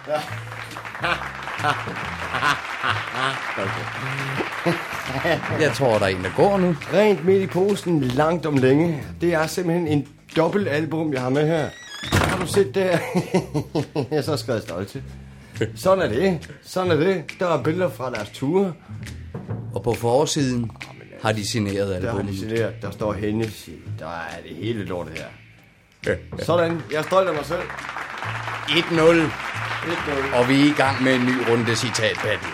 [5.62, 6.76] Jeg tror, der er en, der går nu.
[6.94, 9.04] Rent midt i posen, langt om længe.
[9.22, 11.70] Det er simpelthen en dobbelt album, jeg har med her.
[12.14, 12.98] Har du set det her?
[14.12, 15.04] jeg er så skrevet stolt til.
[15.76, 16.50] Sådan er det.
[16.64, 17.24] Sådan er det.
[17.40, 18.74] Der er billeder fra deres ture.
[19.76, 20.72] Og på forsiden
[21.24, 22.40] har de signeret Der har de albumet.
[22.40, 22.74] signeret.
[22.82, 23.70] Der står Hennessy.
[24.00, 26.16] Der er det hele lortet her.
[26.40, 26.82] Sådan.
[26.92, 27.60] Jeg er stolt af mig selv.
[28.68, 30.36] 1-0.
[30.38, 32.48] Og vi er i gang med en ny runde citatbattle.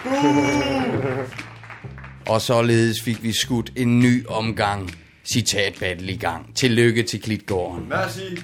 [2.30, 4.92] Og således fik vi skudt en ny omgang
[5.26, 6.56] citatbattle i gang.
[6.56, 7.90] Tillykke til Klitgården.
[7.90, 8.38] Merci.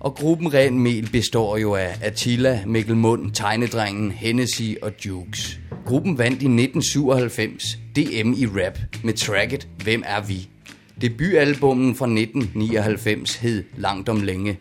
[0.00, 5.60] Og gruppen Ren Mel består jo af Attila, Mikkel Mund, Tegnedrengen, Hennessy og Jukes.
[5.86, 10.48] Gruppen vandt i 1997 DM i rap med tracket Hvem er vi?
[11.00, 14.58] Debutalbummen fra 1999 hed Langt om længe,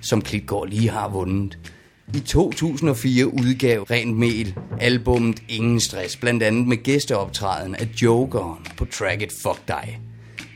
[0.00, 1.58] som Klitgaard lige har vundet.
[2.14, 8.84] I 2004 udgav Ren Mel albummet Ingen Stress, blandt andet med gæsteoptræden af Jokeren på
[8.84, 10.00] tracket Fuck dig.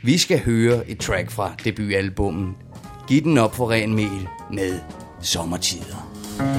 [0.03, 2.55] Vi skal høre et track fra debutalbummen.
[3.07, 4.79] Giv den op for Ren Mel med
[5.21, 6.09] Sommertider.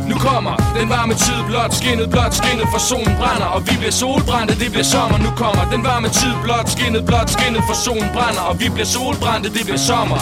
[0.09, 3.97] Nu kommer den varme tid, blot skinnet, blot skinnet, for solen brænder, og vi bliver
[4.03, 5.19] solbrændte, det bliver sommer.
[5.27, 8.91] Nu kommer den varme tid, blot skinnet, blot skinnet, for solen brænder, og vi bliver
[8.97, 10.21] solbrændte, det bliver sommer.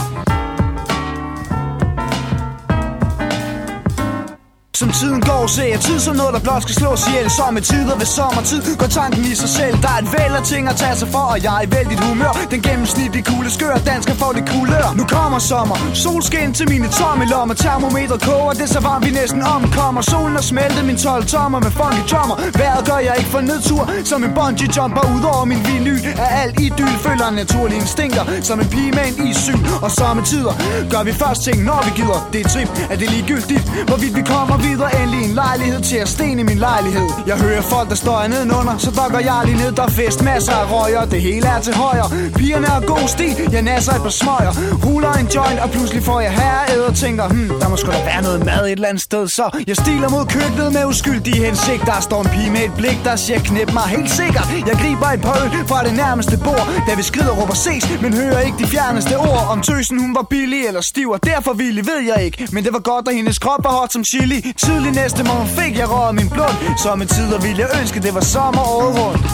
[4.81, 7.31] Som tiden går, ser jeg tid som noget, der blot skal slås ihjel.
[7.39, 9.75] Somme tider ved sommertid går tanken i sig selv.
[9.85, 12.01] Der er et væld af ting at tage sig for, og jeg er i vældigt
[12.07, 12.33] humør.
[12.55, 17.25] Den gennemsnitlige kugle skør, dansker får det kulør Nu kommer sommer, solskin til mine tomme
[17.33, 20.01] lommer Termometer koger, det er så varmt vi næsten omkommer.
[20.13, 22.37] Solen har smeltet min 12 tommer med funky drummer.
[22.61, 26.01] Vejret gør jeg ikke for nedtur, som en bungee jumper Ud over min vinyl.
[26.25, 30.55] Er alt idyl Føler naturlige instinkter, som en pige med en issyn Og sommetider
[30.93, 32.21] gør vi først ting, når vi gider.
[32.33, 35.97] Det er trip, at det er ligegyldigt, hvorvidt vi kommer videre Endelig en lejlighed til
[35.97, 37.07] at sten i min lejlighed.
[37.27, 40.53] Jeg hører folk, der står nedenunder Så dokker jeg lige ned, der er fest, masser
[40.53, 42.09] af røger Det hele er til højre.
[42.39, 44.53] Pigerne har god stil, jeg nasser et par smøger.
[44.85, 48.05] Ruller en joint, og pludselig får jeg herre og tænker Hmm, der må sgu da
[48.05, 49.29] være noget mad et eller andet sted.
[49.29, 52.99] Så jeg stiler mod køkkenet med uskyldige hensigt Der står en pige med et blik,
[53.05, 54.47] der siger knep mig helt sikkert.
[54.69, 58.15] Jeg griber et par øl fra det nærmeste bord Da vi skrider råber ses, men
[58.15, 59.47] hører ikke de fjerneste ord.
[59.51, 62.49] Om tøsen hun var billig eller stiv Og derfor villig ved jeg ikke.
[62.53, 64.52] Men det var godt, at hendes krop var hot som chili.
[64.57, 66.79] Tidlig næste morgen fik jeg røget min blund.
[66.83, 69.27] Som tider ville jeg ønske, det var sommer året rundt.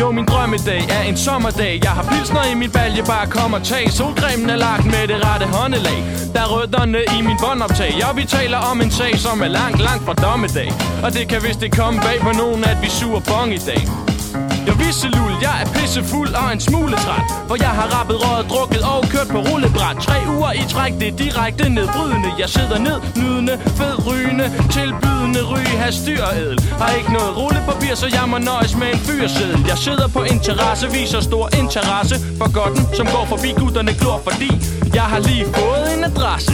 [0.00, 1.80] Jo, min drømmedag er en sommerdag.
[1.82, 3.90] Jeg har pilsner i min balje, bare kom og tag.
[3.90, 6.00] Solcremen er lagt med det rette håndelag.
[6.34, 7.94] Der er rødderne i min båndoptag.
[7.98, 10.70] Ja, vi taler om en sag, som er langt, langt fra dommedag.
[11.04, 13.82] Og det kan vist ikke komme bag på nogen, at vi suger bong i dag
[14.66, 17.26] jeg visse lul, jeg er pissefuld og en smule træt.
[17.48, 19.96] For jeg har rappet, røget, drukket og kørt på rullebræt.
[20.06, 22.30] Tre uger i træk, det er direkte nedbrydende.
[22.38, 26.58] Jeg sidder ned, nydende, fed rygende Tilbydende ryg, har styr og ædel.
[26.80, 29.64] Har ikke noget rullepapir, så jeg må nøjes med en fyreseddel.
[29.72, 34.50] Jeg sidder på interesse, viser stor interesse For godten, som går forbi gutterne glor Fordi
[34.94, 36.52] jeg har lige fået en adresse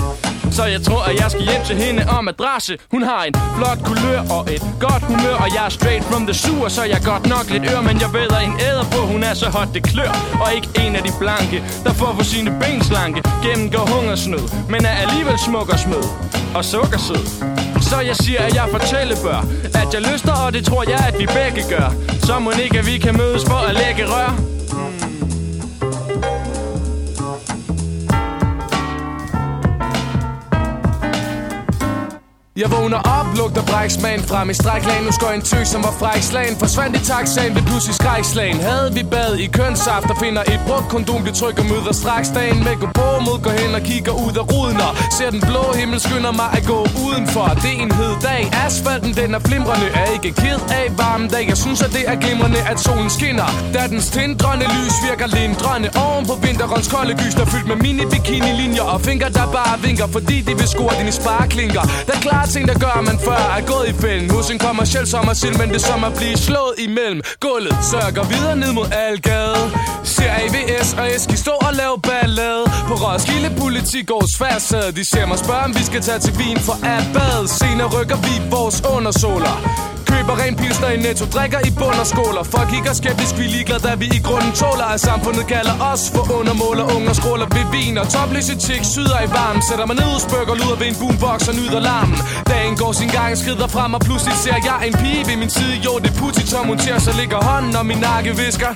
[0.51, 3.81] så jeg tror, at jeg skal hjem til hende om adresse Hun har en flot
[3.85, 7.07] kulør og et godt humør Og jeg er straight from the sewer, så jeg er
[7.13, 9.83] godt nok lidt ør Men jeg ved en æder på, hun er så hot det
[9.83, 10.13] klør.
[10.43, 13.23] Og ikke en af de blanke, der får for sine ben slanke.
[13.45, 16.05] Gennemgår hungersnød, men er alligevel smuk og smød
[16.55, 17.25] Og sukkersød
[17.93, 19.41] så jeg siger, at jeg fortælle bør
[19.81, 21.89] At jeg lyster, og det tror jeg, at vi begge gør.
[22.27, 24.62] Så må ikke, at vi kan mødes for at lægge rør?
[32.63, 36.23] Jeg vågner op, lugter bræksmagen frem i stræklagen Nu skår en tøs, som var fræk
[36.31, 36.57] slagen.
[36.63, 38.59] Forsvandt i taxaen blev pludselig skrækslagen.
[38.71, 42.29] Havde vi bad i kønssaft og finder et brugt kondom Bliver tryk og møder straks
[42.39, 45.43] dagen med gå på mod Går hen og kigger ud af ruden Og ser den
[45.51, 47.47] blå himmel skynder mig at gå udenfor.
[47.65, 49.87] Det er en hed dag, asfalten den er flimrende.
[50.01, 53.49] Er ikke ked af varmen dag Jeg synes at det er glimrende at solen skinner.
[53.75, 58.05] Da dens tindrende lys virker lindrende Oven på vinterens kolde gys Der fyldt med mini
[58.13, 61.85] bikini linjer Og fingre der bare vinker Fordi de vil score dine sparklinker.
[62.09, 62.23] Der er
[62.53, 64.31] ting der gør at man før er gået i fælden.
[64.31, 67.21] Hos en kommersiel sommersild Men det er som at blive slået imellem.
[67.41, 69.65] Gulvet sørger videre ned mod Algade.
[70.15, 72.65] Ser AVS og Eski stå og lave ballade.
[72.89, 76.77] På Roskilde Politigårds færdsæde De ser mig spørge om vi skal tage til Wien for
[76.97, 77.45] at bade.
[77.49, 79.55] Senere rykker vi vores undersåler.
[80.23, 82.43] Køber ren pilsner i netto, drikker i bund og skåler.
[82.55, 84.89] Folk kigger skeptisk, vi er da vi i grunden tåler.
[84.95, 87.99] At samfundet kalder os for undermåler Unger skråler ved vin.
[88.03, 91.55] Og topløse chicks syder i varm Sætter mig ned, spøkker, lyder ved en boombox og
[91.61, 92.19] nyder larmen.
[92.53, 95.75] Dagen går sin gang, skrider frem og pludselig ser jeg en pige ved min side.
[95.87, 98.73] Jo, det er Putin, som hun så ligger hånden og min nakke visker.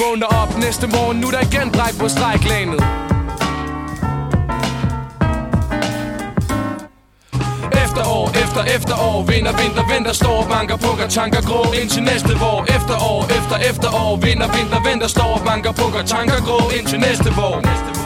[0.00, 2.80] Vågner op næste morgen, nu der igen bræk på stræklanet
[8.54, 9.22] efter efterår.
[9.22, 12.64] Vinder, vinter, venter, står og banker Pukker, tanker, grå indtil næste vår.
[12.76, 14.16] Efterår efter efterår.
[14.16, 18.03] Vinder, vinter, venter, står og banker Pukker, tanker, grå indtil næste vår.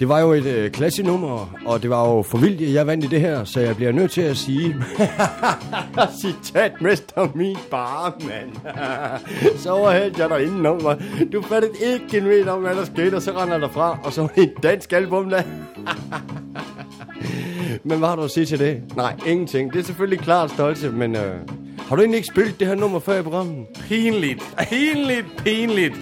[0.00, 3.04] Det var jo et øh, klassenummer, og det var jo for vildt, at jeg vandt
[3.04, 4.76] i det her, så jeg bliver nødt til at sige...
[6.22, 8.76] Citat mester min bare, mand.
[9.62, 11.02] så overhældte jeg dig inden mig.
[11.32, 14.12] Du fattede ikke en meter om, hvad der skete, og så render der fra, og
[14.12, 15.42] så en et dansk album der.
[17.88, 18.96] men hvad har du at sige til det?
[18.96, 19.72] Nej, ingenting.
[19.72, 21.16] Det er selvfølgelig klart stolte, men...
[21.16, 21.38] Øh,
[21.88, 23.66] har du egentlig ikke spillet det her nummer før i programmet?
[23.88, 24.42] Pinligt.
[24.68, 25.94] Pinligt, pinligt.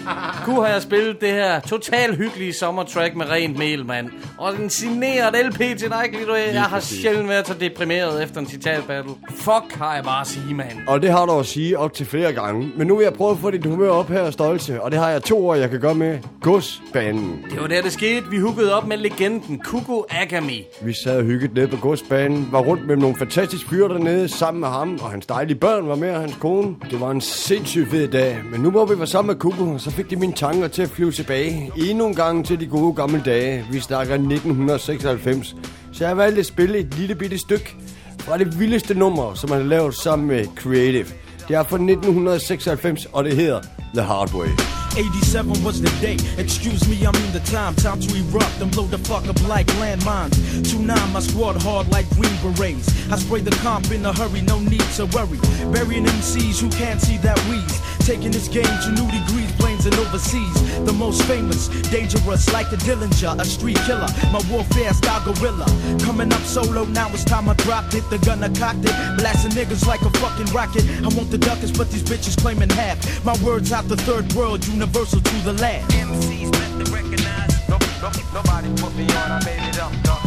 [0.45, 4.09] Kunne have jeg spillet det her total hyggelige sommertrack med rent mel, mand.
[4.37, 6.33] Og en signeret LP til dig, Glido.
[6.33, 9.11] Jeg har sjældent været så deprimeret efter en citatbattle.
[9.29, 10.77] Fuck, har jeg bare at sige, mand.
[10.87, 12.71] Og det har du at sige op til flere gange.
[12.77, 14.81] Men nu vil jeg prøve at få dit humør op her, Stolte.
[14.81, 16.19] Og det har jeg to år, jeg kan gøre med.
[16.41, 17.45] Godsbanen.
[17.51, 18.25] Det var der, det skete.
[18.31, 20.63] Vi hookede op med legenden Kuko Agami.
[20.81, 22.47] Vi sad og hyggede nede på godsbanen.
[22.51, 24.99] Var rundt med nogle fantastiske fyre dernede sammen med ham.
[25.01, 26.75] Og hans dejlige børn var med, og hans kone.
[26.91, 28.41] Det var en sindssygt fed dag.
[28.51, 30.89] Men nu hvor vi var sammen med Kuku, så fik det mine tanker til at
[30.89, 31.71] flyve tilbage.
[31.77, 33.65] Endnu en gang til de gode gamle dage.
[33.71, 35.55] Vi snakker 1996.
[35.93, 37.75] Så jeg valgte at spille et lille bitte stykke
[38.19, 41.07] fra det vildeste nummer, som han har lavet sammen med Creative.
[41.47, 43.61] Det er fra 1996, og det hedder
[43.93, 44.84] The Hard Way.
[44.97, 46.17] 87 was the day.
[46.41, 47.75] Excuse me, I mean the time.
[47.75, 50.35] Time to erupt and blow the fuck up like landmines.
[50.63, 52.87] 2-9, my squad hard like Green Berets.
[53.11, 55.39] I spray the comp in a hurry, no need to worry.
[55.71, 57.81] Burying MCs who can't see that wheeze.
[58.05, 60.53] Taking this game to new degrees, planes and overseas.
[60.85, 64.07] The most famous, dangerous like a Dillinger, a street killer.
[64.31, 65.65] My warfare style gorilla.
[66.05, 68.07] Coming up solo, now it's time I dropped it.
[68.11, 68.93] The gun I cocked it.
[69.17, 70.85] Blasting niggas like a fucking rocket.
[71.03, 73.25] I want the duckers, but these bitches claiming half.
[73.25, 75.89] My words out the third world, universal to the last.
[75.91, 77.69] MCs recognize.
[77.69, 80.24] No, no, nobody put me on, I made it up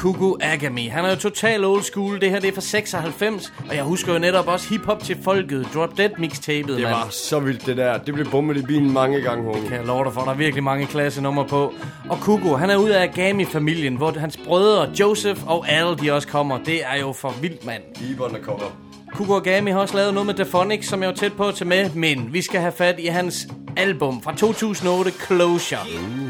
[0.00, 0.86] Kuku Agami.
[0.86, 2.20] Han er jo total old school.
[2.20, 3.52] Det her det er fra 96.
[3.68, 5.68] Og jeg husker jo netop også hiphop til folket.
[5.74, 6.94] Drop Dead mixtapet, Det mand.
[6.94, 7.98] var så vildt det der.
[7.98, 9.68] Det blev bummet i bilen mange gange, homie.
[9.68, 11.74] Kan jeg love dig for, der er virkelig mange klassenummer på.
[12.10, 16.28] Og Kuko, han er ud af Agami-familien, hvor hans brødre Joseph og Al, de også
[16.28, 16.58] kommer.
[16.58, 17.82] Det er jo for vildt, mand.
[18.18, 18.89] Der kommer.
[19.14, 21.68] Kuko Agami har også lavet noget med Defonic, som jeg var tæt på at tage
[21.68, 21.90] med.
[21.90, 25.80] Men vi skal have fat i hans album fra 2008, Closure.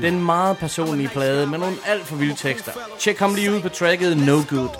[0.03, 2.73] Den meget personlige plade med nogle alt for vilde tekster.
[2.99, 4.71] Tjek ham lige ud på tracket No Good.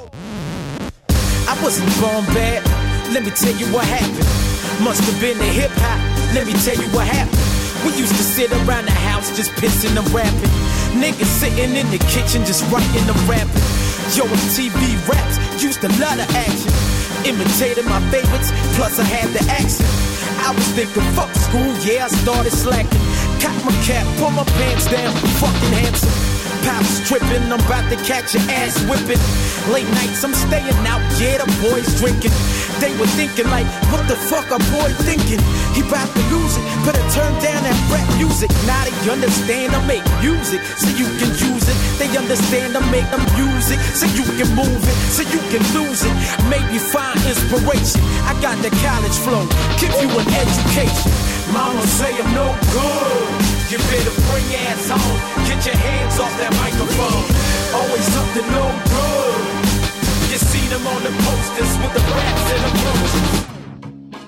[1.53, 2.63] I wasn't born bad.
[3.15, 4.29] Let me tell you what happened.
[4.87, 6.01] Must have been the hip hop.
[6.37, 7.41] Let me tell you what happened.
[7.85, 10.53] We used to sit around the house just pissing and rapping.
[11.03, 13.80] Niggas sitting in the kitchen just writing and rapping.
[14.17, 16.73] Yo, TV raps used a lot of action.
[17.25, 19.89] Imitated my favorites, plus I had the accent.
[20.45, 22.99] I was thinking, fuck school, yeah, I started slacking.
[23.39, 26.40] Cock my cap, pull my pants down, fucking handsome.
[26.65, 29.21] Pops tripping, I'm about to catch your ass whipping.
[29.73, 32.33] Late nights, I'm staying out, yeah, the boys drinking.
[32.81, 35.41] They were thinking like, what the fuck a boy thinking?
[35.73, 38.51] He about to lose it, better turn down that rap music.
[38.69, 41.77] Now they understand I make music, so you can use it.
[41.97, 46.05] They understand I make them music, so you can move it, so you can lose
[46.05, 46.15] it.
[46.49, 48.01] Maybe find inspiration.
[48.29, 49.45] I got the college flow,
[49.81, 51.13] give you an education.
[51.53, 53.50] Mama say I'm no good.
[53.71, 55.47] You better bring your ass home.
[55.47, 57.23] Get your hands off that microphone.
[57.73, 60.29] Always something no good.
[60.29, 62.71] You see them on the posters with the rats and the
[63.47, 63.60] blues.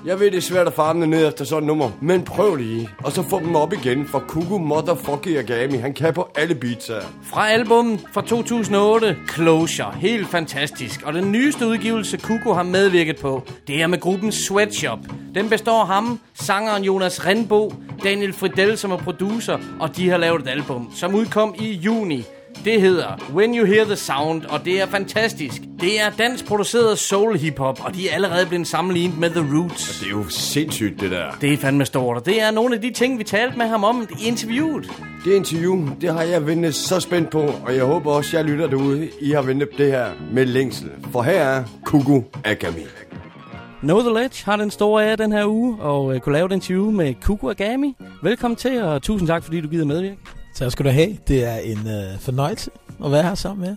[0.05, 2.88] Jeg ved, det er svært at farme ned efter sådan et nummer, men prøv lige.
[3.05, 6.86] Og så få dem op igen, for Kuku Motherfucker Agami, han kan på alle beats
[6.86, 7.00] her.
[7.22, 9.92] Fra albummet fra 2008, Closure.
[9.92, 11.03] Helt fantastisk.
[11.05, 14.98] Og den nyeste udgivelse, Kuku har medvirket på, det er med gruppen Sweatshop.
[15.34, 17.72] Den består af ham, sangeren Jonas Renbo,
[18.05, 22.24] Daniel Fridell, som er producer, og de har lavet et album, som udkom i juni.
[22.64, 25.62] Det hedder When You Hear The Sound, og det er fantastisk.
[25.80, 29.98] Det er dansk produceret soul hiphop, og de er allerede blevet sammenlignet med The Roots.
[29.98, 31.24] Det er jo sindssygt, det der.
[31.40, 33.84] Det er fandme stort, og det er nogle af de ting, vi talte med ham
[33.84, 34.90] om i interviewet.
[35.24, 38.66] Det interview, det har jeg ventet så spændt på, og jeg håber også, jeg lytter
[38.66, 39.08] derude.
[39.20, 40.90] I har ventet det her med længsel.
[41.12, 42.86] For her er Kuku Agami.
[43.80, 46.52] Know The Ledge har den store ære den her uge, og øh, kunne lave et
[46.52, 47.96] interview med Kuku Agami.
[48.22, 50.18] Velkommen til, og tusind tak, fordi du gider medvirke.
[50.55, 51.18] Tak skal du have.
[51.28, 52.70] Det er en øh, fornøjelse
[53.05, 53.76] at være her sammen med jer.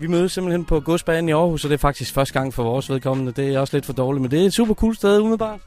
[0.00, 2.90] Vi mødes simpelthen på godsbanen i Aarhus, og det er faktisk første gang for vores
[2.90, 3.32] vedkommende.
[3.32, 5.60] Det er også lidt for dårligt, men det er et super cool sted umiddelbart.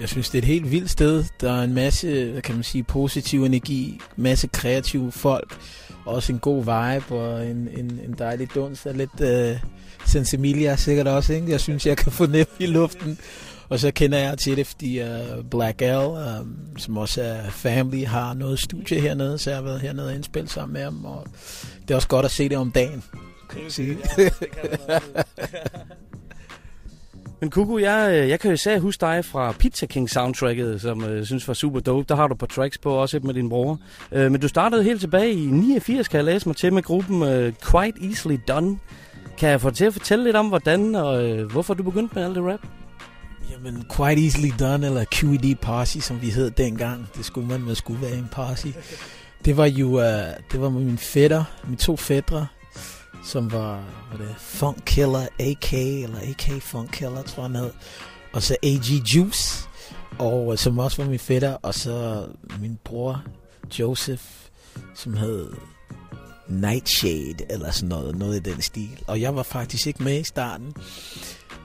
[0.00, 1.24] Jeg synes, det er et helt vildt sted.
[1.40, 5.58] Der er en masse, hvad kan man sige, positiv energi, masse kreative folk,
[6.04, 9.56] også en god vibe og en, en, en dejlig dunst af lidt øh,
[10.04, 11.50] sensimilia sikkert også, ikke?
[11.50, 13.18] Jeg synes, jeg kan fornemme i luften.
[13.68, 15.08] Og så kender jeg til det, fordi uh,
[15.50, 19.80] Black L, um, som også er family, har noget studie hernede, så jeg har været
[19.80, 21.26] hernede og indspillet sammen med ham, og
[21.82, 23.02] det er også godt at se det om dagen,
[23.50, 23.98] kan jeg sige.
[27.40, 31.02] Men Kuku, jeg, øh, jeg kan jo især huske dig fra Pizza King soundtracket, som
[31.02, 32.04] jeg øh, synes var super dope.
[32.08, 33.80] Der har du på tracks på, også et med din bror.
[34.12, 37.20] Øh, men du startede helt tilbage i 89, kan jeg læse mig til, med gruppen
[37.70, 38.78] Quite Easily Done.
[39.38, 42.24] Kan jeg få til at fortælle lidt om, hvordan og øh, hvorfor du begyndte med
[42.24, 42.60] alt det rap?
[43.50, 47.08] Jamen, Quite Easily Done, eller QED Posse, som vi hed dengang.
[47.16, 48.74] Det skulle man med skulle være en posse.
[49.44, 50.02] Det var jo, uh,
[50.52, 52.46] det var min fætter, mine to fædre,
[53.24, 57.70] som var, var det Funk Killer AK, eller AK Funk Killer, tror jeg han hed.
[58.32, 59.68] Og så AG Juice,
[60.18, 62.26] og øh, som også var min fætter, og så
[62.60, 63.22] min bror
[63.78, 64.24] Joseph,
[64.94, 65.46] som hed
[66.48, 69.04] Nightshade, eller sådan noget, noget i den stil.
[69.06, 70.74] Og jeg var faktisk ikke med i starten.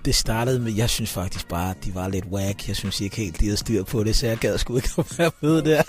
[0.05, 2.67] Det startede med, jeg synes faktisk bare, at de var lidt whack.
[2.67, 5.19] Jeg synes ikke helt, de havde styr på det, så jeg gad sgu ikke at
[5.19, 5.83] være med der.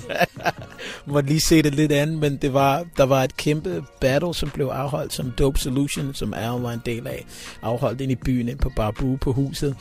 [1.12, 4.50] Måtte lige se det lidt andet, men det var, der var et kæmpe battle, som
[4.50, 7.26] blev afholdt som Dope Solution, som er var en del af.
[7.62, 9.76] Afholdt ind i byen, ind på Barbu på huset.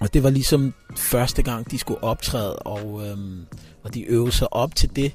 [0.00, 3.46] Og det var ligesom første gang, de skulle optræde, og, øhm,
[3.84, 5.12] og de øvede sig op til det.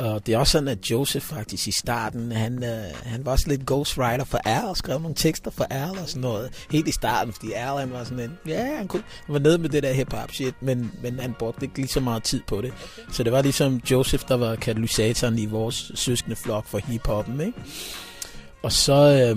[0.00, 3.48] Og det er også sådan, at Joseph faktisk i starten, han, øh, han var også
[3.48, 6.66] lidt ghostwriter for Al, og skrev nogle tekster for Al og sådan noget.
[6.70, 9.58] Helt i starten, fordi Al han var sådan en, ja, han, kunne, han var nede
[9.58, 12.60] med det der hip-hop shit, men, men han brugte ikke lige så meget tid på
[12.60, 12.72] det.
[13.12, 17.58] Så det var ligesom Joseph, der var katalysatoren i vores søskende flok for hip-hoppen, ikke?
[18.62, 19.32] Og så,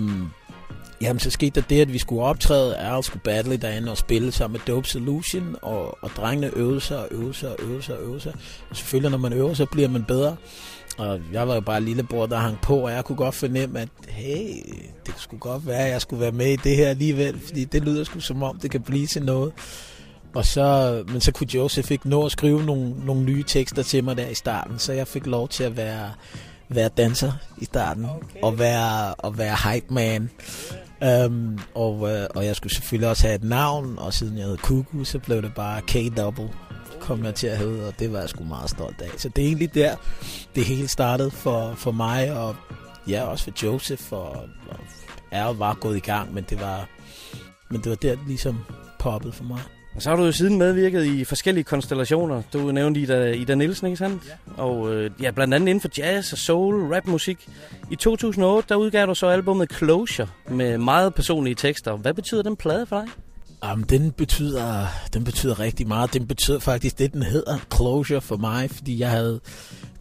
[1.04, 4.32] Jamen, så skete der det, at vi skulle optræde, Al skulle battle derinde og spille
[4.32, 7.96] sammen med Dope Solution, og, og drengene øvede sig og øvede sig og øvede sig
[7.96, 8.34] og øvede sig.
[8.70, 10.36] Og selvfølgelig, når man øver, så bliver man bedre.
[10.98, 13.88] Og jeg var jo bare lillebror, der hang på, og jeg kunne godt fornemme, at
[14.08, 14.62] hey,
[15.06, 17.82] det skulle godt være, at jeg skulle være med i det her alligevel, fordi det
[17.82, 19.52] lyder sgu som om, det kan blive til noget.
[20.34, 24.04] Og så, men så kunne Joseph ikke nå at skrive nogle, nogle nye tekster til
[24.04, 26.10] mig der i starten, så jeg fik lov til at være,
[26.68, 28.40] være danser i starten, okay.
[28.42, 30.30] og være, og være hype man.
[31.04, 34.56] Um, og, øh, og jeg skulle selvfølgelig også have et navn, og siden jeg hed
[34.56, 36.50] Kuku, så blev det bare K-Double
[37.04, 39.10] kom jeg til at hedde, og det var jeg sgu meget stolt af.
[39.16, 39.96] Så det er egentlig der,
[40.54, 42.56] det hele startede for, for mig, og
[43.08, 44.30] ja, også for Joseph, og,
[44.68, 44.78] og
[45.30, 46.88] jeg var gået i gang, men det var,
[47.70, 48.64] men det var der, det ligesom
[48.98, 49.60] poppede for mig.
[49.94, 52.42] Og så har du jo siden medvirket i forskellige konstellationer.
[52.52, 54.22] Du nævnte Ida, Ida Nielsen, ikke sandt?
[54.28, 54.62] Ja.
[54.62, 57.48] Og øh, ja, blandt andet inden for jazz og soul, rapmusik.
[57.90, 61.96] I 2008, der udgav du så albumet Closure med meget personlige tekster.
[61.96, 63.08] Hvad betyder den plade for dig?
[63.64, 66.14] Jamen, den betyder, den betyder rigtig meget.
[66.14, 69.40] Den betyder faktisk det, den hedder, Closure for mig, fordi jeg havde,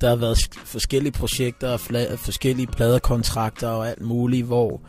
[0.02, 4.82] der har været forskellige projekter, fla- forskellige pladekontrakter og alt muligt, hvor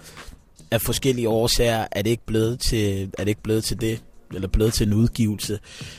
[0.71, 4.03] af forskellige årsager er det ikke blevet til, er det ikke blevet til det,
[4.35, 5.59] eller blevet til en udgivelse.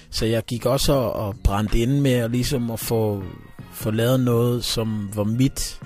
[0.09, 3.23] Så jeg gik også og, og brændte ind med at, ligesom at få,
[3.73, 5.79] få lavet noget, som var mit,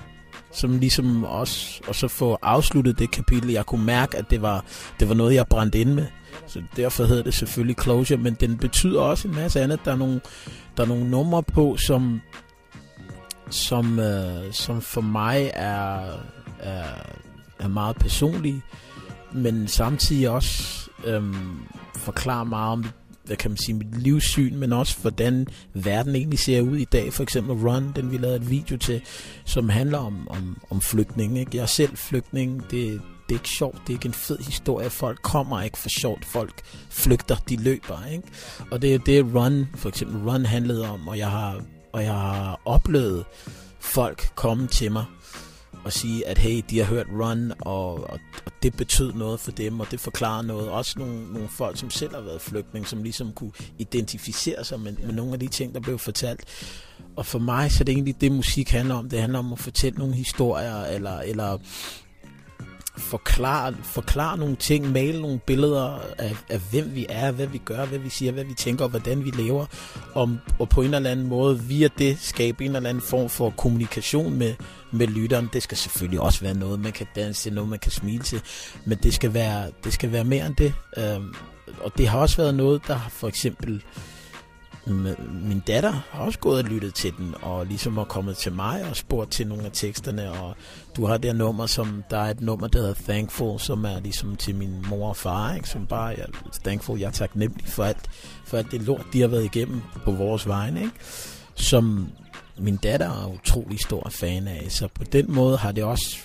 [0.52, 3.50] som ligesom også, og så få afsluttet det kapitel.
[3.50, 4.64] Jeg kunne mærke, at det var,
[5.00, 6.06] det var noget, jeg brændte ind med.
[6.46, 9.80] Så derfor hedder det selvfølgelig Closure, men den betyder også en masse andet.
[9.84, 10.20] Der er nogle,
[10.76, 12.20] der er nogle numre på, som,
[13.50, 16.00] som, øh, som for mig er,
[16.58, 16.84] er,
[17.58, 18.62] er meget personlige,
[19.32, 21.60] men samtidig også øhm,
[22.00, 22.84] forklare meget om
[23.24, 27.12] hvad kan man sige, mit livssyn, men også hvordan verden egentlig ser ud i dag.
[27.12, 29.02] For eksempel Run, den vi lavede et video til,
[29.44, 31.40] som handler om, om, om flygtninge.
[31.40, 31.50] Ikke?
[31.54, 32.62] Jeg er selv flygtning.
[32.62, 33.78] Det, det er ikke sjovt.
[33.80, 34.90] Det er ikke en fed historie.
[34.90, 36.24] Folk kommer ikke for sjovt.
[36.24, 37.36] Folk flygter.
[37.48, 38.06] De løber.
[38.12, 38.24] Ikke?
[38.70, 41.08] Og det er det, Run, for eksempel Run handlede om.
[41.08, 43.24] Og jeg har, og jeg har oplevet
[43.80, 45.04] folk komme til mig
[45.84, 49.50] og sige, at hey, de har hørt Run, og, og, og det betød noget for
[49.50, 50.68] dem, og det forklarer noget.
[50.68, 54.92] Også nogle, nogle folk, som selv har været flygtning, som ligesom kunne identificere sig med,
[54.92, 56.44] med nogle af de ting, der blev fortalt.
[57.16, 59.08] Og for mig, så er det egentlig det, musik handler om.
[59.08, 61.58] Det handler om at fortælle nogle historier, eller, eller
[63.00, 67.84] forklare, forklare nogle ting, male nogle billeder af, af, hvem vi er, hvad vi gør,
[67.84, 69.66] hvad vi siger, hvad vi tænker, og hvordan vi lever,
[70.14, 73.50] om, og på en eller anden måde via det skabe en eller anden form for
[73.50, 74.54] kommunikation med,
[74.92, 75.50] med lytteren.
[75.52, 78.40] Det skal selvfølgelig også være noget, man kan danse til, noget man kan smile til,
[78.84, 80.74] men det skal være, det skal være mere end det.
[80.96, 81.34] Øhm,
[81.80, 83.82] og det har også været noget, der for eksempel
[84.86, 88.84] min datter har også gået og lyttet til den, og ligesom har kommet til mig
[88.90, 90.56] og spurgt til nogle af teksterne, og
[90.96, 94.36] du har det nummer, som der er et nummer, der hedder Thankful, som er ligesom
[94.36, 95.68] til min mor og far, ikke?
[95.68, 96.26] som bare, jeg,
[96.64, 98.10] thankful, jeg er taknemmelig for alt,
[98.46, 100.94] for alt det lort, de har været igennem på vores vegne, ikke?
[101.54, 102.08] som
[102.58, 106.16] min datter er utrolig stor fan af, så på den måde har det også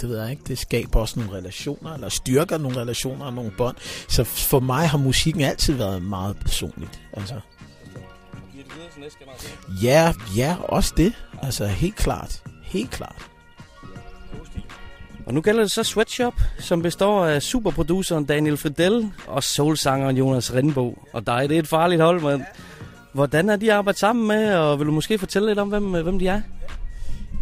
[0.00, 3.50] det ved jeg ikke, det skaber også nogle relationer, eller styrker nogle relationer og nogle
[3.50, 3.76] bånd.
[4.08, 7.00] Så for mig har musikken altid været meget personligt.
[7.12, 7.40] Altså.
[9.82, 11.12] Ja, ja, også det.
[11.42, 12.42] Altså helt klart.
[12.62, 13.30] Helt klart.
[15.26, 20.54] Og nu gælder det så Sweatshop, som består af superproduceren Daniel Fridell og soulsangeren Jonas
[20.54, 20.98] Rindbo.
[21.12, 22.44] Og dig, det er et farligt hold, men
[23.12, 26.18] hvordan er de arbejdet sammen med, og vil du måske fortælle lidt om, hvem, hvem
[26.18, 26.40] de er?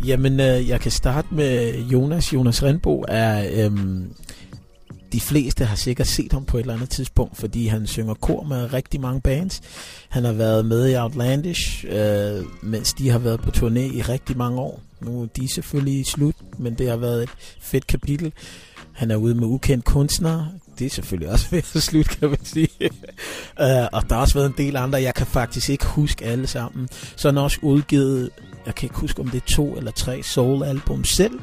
[0.07, 2.32] Jamen, øh, jeg kan starte med Jonas.
[2.32, 3.64] Jonas Rindbo er...
[3.64, 4.12] Øhm,
[5.14, 8.42] de fleste har sikkert set ham på et eller andet tidspunkt, fordi han synger kor
[8.42, 9.60] med rigtig mange bands.
[10.08, 14.36] Han har været med i Outlandish, øh, mens de har været på turné i rigtig
[14.36, 14.80] mange år.
[15.00, 17.28] Nu er de selvfølgelig slut, men det har været et
[17.60, 18.32] fedt kapitel.
[18.92, 20.48] Han er ude med ukendt kunstnere.
[20.78, 22.68] Det er selvfølgelig også ved at slut, kan man sige.
[22.80, 25.02] uh, og der har også været en del andre.
[25.02, 26.88] Jeg kan faktisk ikke huske alle sammen.
[27.16, 28.30] Så han har også udgivet,
[28.66, 31.40] jeg kan ikke huske om det er to eller tre soul-album selv.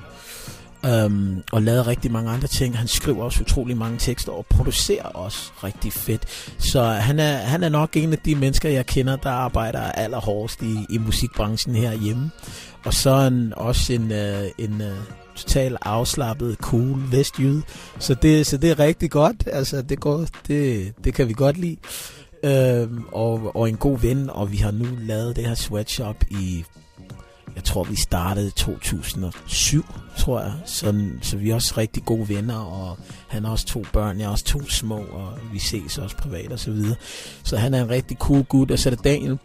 [1.05, 2.77] Um, og lavet rigtig mange andre ting.
[2.77, 6.53] Han skriver også utrolig mange tekster og producerer også rigtig fedt.
[6.57, 10.61] Så han er, han er nok en af de mennesker, jeg kender, der arbejder allerhårdest
[10.61, 12.31] i, i musikbranchen herhjemme.
[12.85, 14.97] Og så en, også en, uh, en øh, uh,
[15.35, 17.61] total afslappet, cool vestjyde.
[17.99, 19.43] Så det, så det er rigtig godt.
[19.51, 21.77] Altså, det, går, det, det kan vi godt lide.
[22.43, 26.65] Øhm, og, og en god ven, og vi har nu lavet det her sweatshop i
[27.55, 29.85] jeg tror, vi startede i 2007,
[30.17, 30.53] tror jeg.
[30.65, 32.97] Så, så vi er også rigtig gode venner, og
[33.27, 36.51] han har også to børn, jeg har også to små, og vi ses også privat
[36.51, 36.95] og så videre.
[37.43, 39.37] Så han er en rigtig cool gut, og så er det Daniel,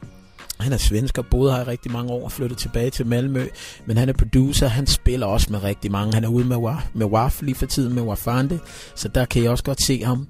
[0.61, 3.47] han er svensker, boede her i rigtig mange år, og flyttet tilbage til Malmø,
[3.87, 6.15] men han er producer, han spiller også med rigtig mange.
[6.15, 6.57] Han er ude med,
[6.95, 8.59] med WAF lige for tiden med Wafande,
[8.95, 10.29] så der kan jeg også godt se ham.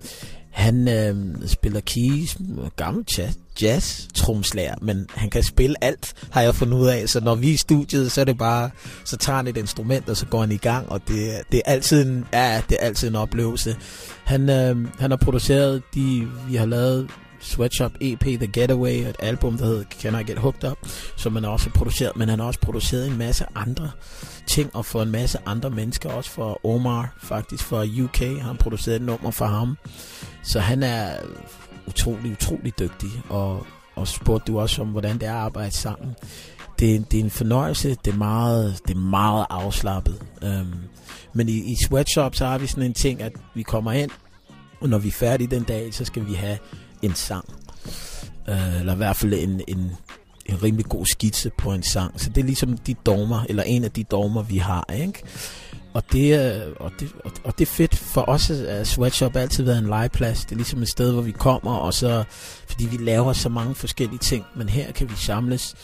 [0.57, 2.37] Han øh, spiller keys,
[2.77, 4.07] gammel jazz, jazz
[4.83, 7.09] men han kan spille alt, har jeg fundet ud af.
[7.09, 8.71] Så når vi er i studiet, så er det bare,
[9.05, 11.73] så tager han et instrument, og så går han i gang, og det, det er
[11.73, 13.77] altid en, ja, det er altid en oplevelse.
[14.25, 17.11] Han, øh, han har produceret de, vi har lavet
[17.47, 20.79] Sweatshop EP The Getaway, et album, der hedder Can I Get Hooked Up,
[21.17, 23.91] som han også har produceret, men han har også produceret en masse andre
[24.47, 28.57] ting, og for en masse andre mennesker, også for Omar, faktisk for UK, har han
[28.57, 29.77] produceret et nummer for ham.
[30.43, 31.11] Så han er
[31.87, 36.15] utrolig, utrolig dygtig, og, og spurgte du også om, hvordan det er at arbejde sammen.
[36.79, 40.23] Det, det er en fornøjelse, det er meget, det er meget afslappet.
[40.43, 40.75] Um,
[41.33, 44.11] men i, i sweatshop, så har vi sådan en ting, at vi kommer ind,
[44.81, 46.59] og når vi er færdige den dag, så skal vi have
[47.03, 47.45] en sang.
[48.49, 49.93] Øh, eller i hvert fald en, en,
[50.47, 52.21] en rimelig god skitse på en sang.
[52.21, 55.23] Så det er ligesom de dogmer, eller en af de dogmer, vi har, ikke?
[55.95, 59.65] Og det, og, det, og, og det er fedt for os, at Sweatshop har altid
[59.65, 60.45] været en legeplads.
[60.45, 62.25] Det er ligesom et sted, hvor vi kommer, og så,
[62.69, 65.75] fordi vi laver så mange forskellige ting, men her kan vi samles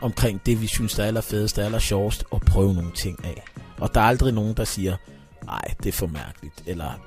[0.00, 3.24] omkring det, vi synes, der er allerfedest, der er aller sjovest, og prøve nogle ting
[3.24, 3.44] af.
[3.78, 4.96] Og der er aldrig nogen, der siger,
[5.44, 7.00] nej, det er for mærkeligt, eller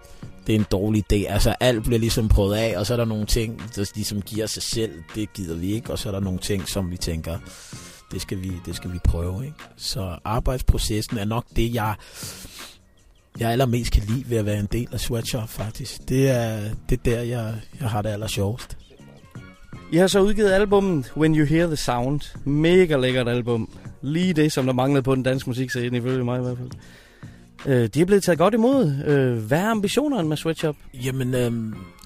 [0.47, 1.33] det er en dårlig idé.
[1.33, 4.45] Altså alt bliver ligesom prøvet af, og så er der nogle ting, der ligesom giver
[4.45, 7.37] sig selv, det gider vi ikke, og så er der nogle ting, som vi tænker,
[8.11, 9.45] det skal vi, det skal vi prøve.
[9.45, 9.57] Ikke?
[9.75, 11.95] Så arbejdsprocessen er nok det, jeg,
[13.39, 16.09] jeg allermest kan lide ved at være en del af Sweatshop, faktisk.
[16.09, 18.77] Det er, det er der, jeg, jeg har det aller sjovest.
[19.91, 22.21] I har så udgivet albummet When You Hear The Sound.
[22.45, 23.69] Mega lækkert album.
[24.01, 26.69] Lige det, som der manglede på den danske musikscene, ifølge mig i hvert fald.
[27.65, 29.03] Øh, de er blevet taget godt imod.
[29.05, 30.75] Øh, hvad er ambitionerne med Sweatshop?
[30.93, 31.51] Jamen, øh,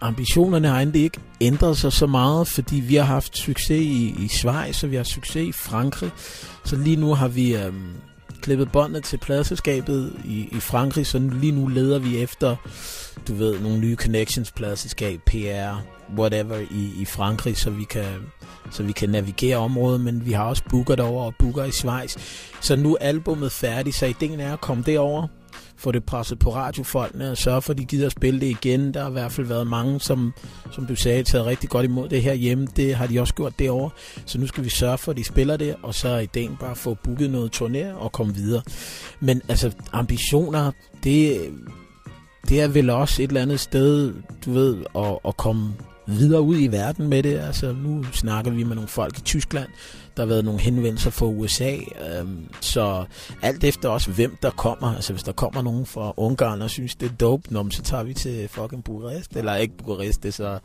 [0.01, 4.27] ambitionerne har egentlig ikke ændret sig så meget, fordi vi har haft succes i, i
[4.27, 6.11] Schweiz, og vi har succes i Frankrig.
[6.65, 7.73] Så lige nu har vi øh,
[8.41, 12.55] klippet båndet til pladselskabet i, i Frankrig, så lige nu leder vi efter,
[13.27, 15.83] du ved, nogle nye connections, pladselskab, PR,
[16.17, 18.05] whatever i, i Frankrig, så vi kan
[18.71, 22.17] så vi kan navigere området, men vi har også booker derovre og booker i Schweiz.
[22.61, 25.27] Så nu er albummet færdigt, så ideen er at komme derover,
[25.82, 28.93] få det presset på radiofolkene og sørge for, at de gider at spille det igen.
[28.93, 30.34] Der har i hvert fald været mange, som,
[30.71, 32.67] som du sagde, taget rigtig godt imod det her hjemme.
[32.75, 33.89] Det har de også gjort derovre.
[34.25, 36.71] Så nu skal vi sørge for, at de spiller det, og så er ideen bare
[36.71, 38.61] at få booket noget turné og komme videre.
[39.19, 40.71] Men altså, ambitioner,
[41.03, 41.41] det,
[42.49, 44.13] det er vel også et eller andet sted,
[44.45, 45.73] du ved, at, at komme
[46.07, 47.39] videre ud i verden med det.
[47.39, 49.69] Altså, nu snakker vi med nogle folk i Tyskland.
[50.18, 51.76] Der har været nogle henvendelser fra USA.
[51.76, 52.28] Øh,
[52.62, 53.05] så
[53.41, 54.95] alt efter også, hvem der kommer.
[54.95, 58.03] Altså, hvis der kommer nogen fra Ungarn og synes, det er dope, nå, så tager
[58.03, 59.32] vi til fucking Bukarest.
[59.36, 60.59] Eller ikke Bukarest, det er så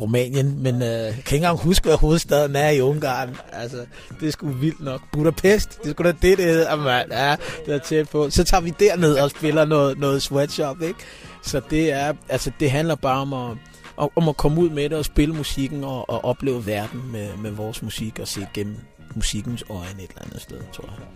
[0.00, 0.62] Rumænien.
[0.62, 3.36] Men øh, jeg kan ikke engang huske, hvad hovedstaden er i Ungarn.
[3.52, 3.76] Altså,
[4.20, 5.00] det er sgu vildt nok.
[5.12, 7.12] Budapest, det er sgu da det, det hedder, mand.
[7.12, 7.36] Ja,
[7.66, 8.30] det er tæt på.
[8.30, 10.98] Så tager vi derned og spiller noget, noget sweatshop, ikke?
[11.42, 13.56] Så det er, altså, det handler bare om at
[13.96, 17.36] og, om at komme ud med det og spille musikken og, og opleve verden med,
[17.36, 18.76] med vores musik og se gennem
[19.14, 21.06] musikkens øjne et eller andet sted, tror jeg.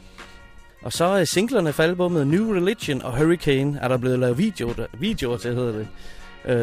[0.83, 4.87] Og så er singlerne fra albumet New Religion og Hurricane, er der blevet lavet videoer,
[4.99, 5.89] videoer til, hedder det.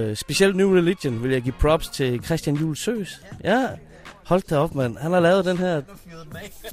[0.09, 3.22] Uh, specielt New Religion vil jeg give props til Christian Jules Søs.
[3.43, 3.68] Ja,
[4.26, 4.97] hold da op, mand.
[4.97, 5.82] Han har lavet den her...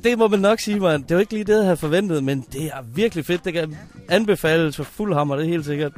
[0.05, 1.05] Det må man nok sige, mand.
[1.05, 3.45] Det var ikke lige det, jeg havde forventet, men det er virkelig fedt.
[3.45, 3.77] Det kan
[4.09, 5.93] anbefales for fuld hammer, det er helt sikkert.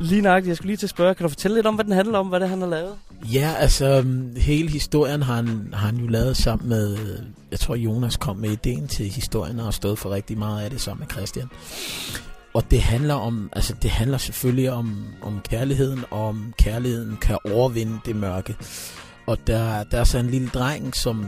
[0.00, 1.92] Lige nøjagtigt, jeg skulle lige til at spørge, kan du fortælle lidt om, hvad den
[1.92, 2.94] handler om, hvad det han har lavet?
[3.32, 6.98] Ja, altså mm, hele historien har han, har han jo lavet sammen med,
[7.50, 10.70] jeg tror Jonas kom med ideen til historien og har stået for rigtig meget af
[10.70, 11.48] det sammen med Christian.
[12.54, 17.38] Og det handler om, altså det handler selvfølgelig om, om kærligheden, og om kærligheden kan
[17.52, 18.56] overvinde det mørke.
[19.26, 21.26] Og der, der er så en lille dreng, som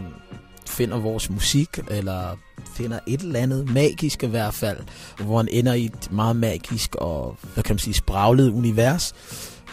[0.68, 2.38] finder vores musik, eller
[2.76, 4.78] finder et eller andet magisk i hvert fald,
[5.20, 9.14] hvor han ender i et meget magisk og, hvad kan man sige, spraglet univers,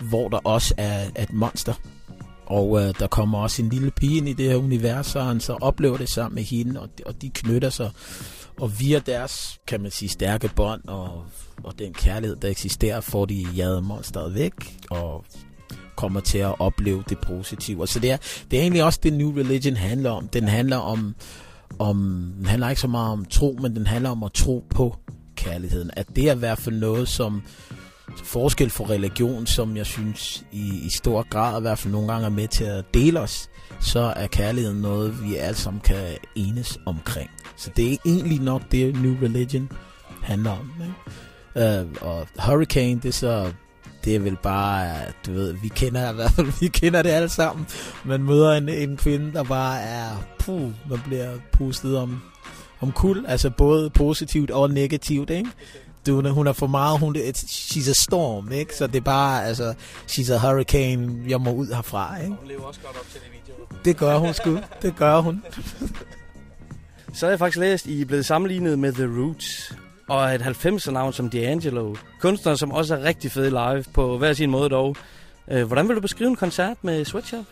[0.01, 1.73] hvor der også er, er et monster.
[2.45, 5.39] Og øh, der kommer også en lille pige ind i det her univers, og han
[5.39, 7.91] så oplever det sammen med hende, og de, og de knytter sig.
[8.59, 11.25] Og via deres, kan man sige, stærke bånd og,
[11.63, 14.53] og den kærlighed, der eksisterer, får de jaget monsteret væk,
[14.89, 15.25] og
[16.03, 17.81] kommer til at opleve det positive.
[17.81, 18.17] Og så det er,
[18.51, 20.27] det er egentlig også det New Religion handler om.
[20.27, 21.15] Den handler om,
[21.79, 21.97] om
[22.37, 24.95] den handler ikke så meget om tro, men den handler om at tro på
[25.35, 25.91] kærligheden.
[25.93, 27.41] At det er i hvert fald noget, som
[28.23, 32.25] forskel for religion, som jeg synes i, i stor grad i hvert fald nogle gange
[32.25, 33.49] er med til at dele os,
[33.79, 37.29] så er kærligheden noget, vi alle sammen kan enes omkring.
[37.55, 39.71] Så det er egentlig nok det, New Religion
[40.23, 40.71] handler om.
[40.81, 41.81] Ikke?
[41.81, 43.51] Uh, og Hurricane, det er så
[44.05, 47.29] det er vel bare, du ved, vi kender i hvert fald, vi kender det alle
[47.29, 47.67] sammen.
[48.05, 52.21] Man møder en, en kvinde, der bare er, puh, man bliver pustet om,
[52.79, 55.49] om kul, altså både positivt og negativt, ikke?
[56.07, 58.75] Du, hun er for meget, hun, she's a storm, ikke?
[58.75, 59.73] Så det er bare, altså,
[60.09, 62.35] she's a hurricane, jeg må ud herfra, ikke?
[62.39, 63.81] Hun lever også godt op til det video.
[63.85, 65.43] Det gør hun sgu, det gør hun.
[67.13, 69.73] Så har jeg faktisk læst, I er blevet sammenlignet med The Roots
[70.09, 71.97] og et 90'er navn som D'Angelo.
[72.19, 74.95] Kunstnere, som også er rigtig fede live på hver sin måde dog.
[75.51, 77.45] Øh, hvordan vil du beskrive en koncert med Sweatshop?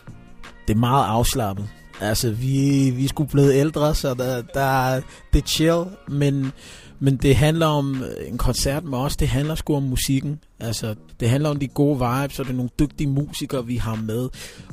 [0.68, 1.68] Det er meget afslappet.
[2.00, 5.00] Altså, vi, vi skulle blive ældre, så der, der,
[5.32, 6.52] det er chill, men,
[6.98, 10.40] men det handler om øh, en koncert med os, det handler sgu om musikken.
[10.60, 13.94] Altså, det handler om de gode vibes, og det er nogle dygtige musikere, vi har
[13.94, 14.28] med.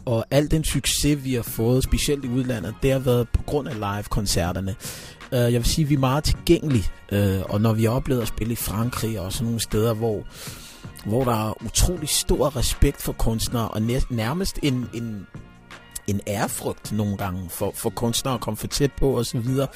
[0.06, 3.68] Og al den succes, vi har fået, specielt i udlandet, det har været på grund
[3.68, 4.76] af live-koncerterne.
[5.32, 8.22] Uh, jeg vil sige, at vi er meget tilgængelige, uh, og når vi har oplevet
[8.22, 10.24] at spille i Frankrig og sådan nogle steder, hvor,
[11.06, 15.28] hvor der er utrolig stor respekt for kunstnere, og nærmest en, en,
[16.08, 19.68] en ærefrygt nogle gange for, for kunstnere at komme for tæt på osv., så, videre,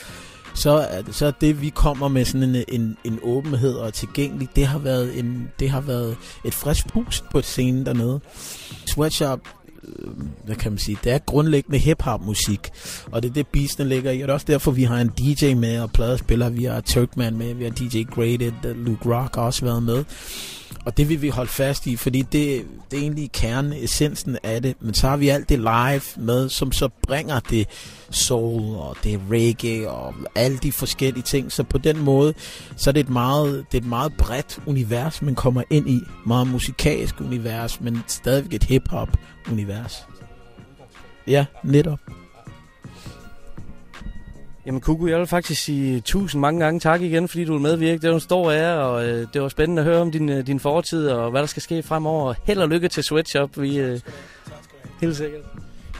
[0.54, 4.68] så, så er det, vi kommer med sådan en, en, en åbenhed og tilgængelig, det
[4.68, 8.20] har været, en, det har været et frisk pust på scenen dernede.
[8.86, 9.39] Sweatshop
[9.88, 10.11] Øh,
[10.45, 12.69] hvad kan man sige, det er grundlæggende hip-hop musik,
[13.11, 15.07] og det er det beatsene ligger i, og det er også derfor, vi har en
[15.07, 19.41] DJ med og pladespiller, vi har Turkman med, vi har DJ Graded, Luke Rock har
[19.41, 20.03] også været med,
[20.86, 24.61] og det vil vi holde fast i, fordi det, det er egentlig kernen, essensen af
[24.61, 24.76] det.
[24.80, 27.67] Men så har vi alt det live med, som så bringer det
[28.09, 31.51] soul, og det reggae, og alle de forskellige ting.
[31.51, 32.34] Så på den måde,
[32.76, 35.99] så er det et meget, det er et meget bredt univers, man kommer ind i.
[36.26, 39.09] Meget musikalsk univers, men stadigvæk et hip-hop
[39.51, 40.07] univers.
[41.28, 41.99] Ja, netop.
[44.66, 48.01] Jamen Kuku, jeg vil faktisk sige tusind mange gange tak igen, fordi du vil medvirke.
[48.01, 50.47] Det er en stor ære, og øh, det var spændende at høre om din, øh,
[50.47, 52.34] din fortid, og hvad der skal ske fremover.
[52.43, 53.61] Held og lykke til Sweatshop.
[53.61, 53.99] Vi, øh,
[55.01, 55.41] helt sikkert.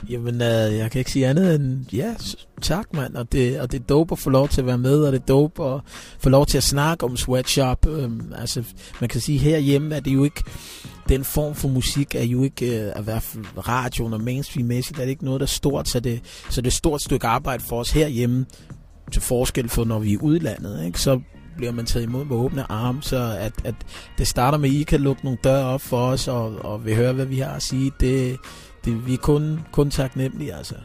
[0.10, 2.16] Jamen, øh, jeg kan ikke sige andet end, ja,
[2.62, 5.04] tak mand, og det, og det er dope at få lov til at være med,
[5.04, 5.82] og det er dope at
[6.20, 7.88] få lov til at snakke om Sweatshop.
[7.88, 8.64] Øhm, altså,
[9.02, 10.44] man kan sige, herhjemme er det jo ikke,
[11.10, 13.22] den form for musik er jo ikke, øh, at være
[13.58, 16.70] radioen og mainstream-mæssigt, er det ikke noget, der er stort, så det, så det er
[16.70, 18.46] et stort stykke arbejde for os herhjemme,
[19.12, 21.02] til forskel for når vi er i udlandet, ikke?
[21.02, 21.20] så
[21.58, 23.76] bliver man taget imod med åbne arme, så at, at
[24.18, 26.94] det starter med, at I kan lukke nogle døre op for os, og, og vi
[26.94, 28.38] hører, hvad vi har at sige, det,
[28.86, 30.76] det, vi er kun, kun taknemmelige, altså.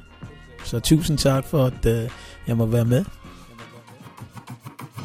[0.64, 2.08] Så tusind tak for, at øh,
[2.46, 3.04] jeg må være med.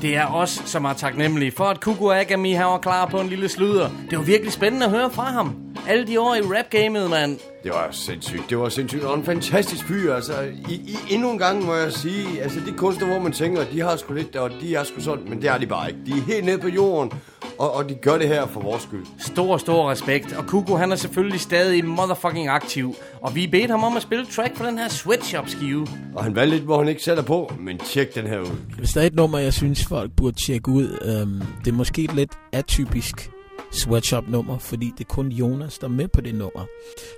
[0.03, 3.27] Det er os, som er taknemmelige for, at Kuku Agami her var klar på en
[3.29, 3.89] lille sludder.
[4.09, 5.55] Det var virkelig spændende at høre fra ham.
[5.87, 7.39] Alle de år i rap-gamet, mand.
[7.63, 8.49] Det var sindssygt.
[8.49, 9.03] Det var sindssygt.
[9.03, 10.13] Og en fantastisk fyr.
[10.13, 10.33] Altså,
[10.69, 13.81] i, i, endnu en gang må jeg sige, altså de kunstnere, hvor man tænker, de
[13.81, 15.99] har sgu lidt, og de er sgu sådan, men det er de bare ikke.
[16.05, 17.11] De er helt nede på jorden,
[17.59, 19.05] og, og de gør det her for vores skyld.
[19.19, 20.33] Stor, stor respekt.
[20.33, 22.95] Og Kuku, han er selvfølgelig stadig motherfucking aktiv.
[23.21, 25.87] Og vi bedte ham om at spille track på den her Sweatshop-skive.
[26.15, 28.75] Og han valgte lidt, hvor han ikke sætter på, men tjek den her ud.
[28.77, 32.03] Hvis der er et nummer, jeg synes, folk burde tjekke ud, øhm, det er måske
[32.03, 33.29] et lidt atypisk
[33.71, 36.65] sweatshop-nummer, fordi det er kun Jonas, der er med på det nummer.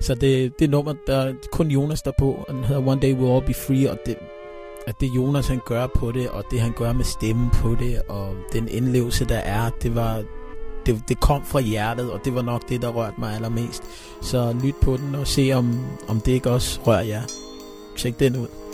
[0.01, 3.01] Så det, det nummer, der er kun Jonas der er på, og den hedder One
[3.01, 4.15] Day We'll All Be Free, og det,
[4.87, 8.01] at det Jonas han gør på det, og det han gør med stemmen på det,
[8.07, 10.23] og den indlevelse, der er, det var...
[10.85, 13.83] Det, det kom fra hjertet, og det var nok det, der rørte mig allermest.
[14.21, 17.21] Så lyt på den og se, om, om det ikke også rører jer.
[17.97, 18.64] Tjek den ud.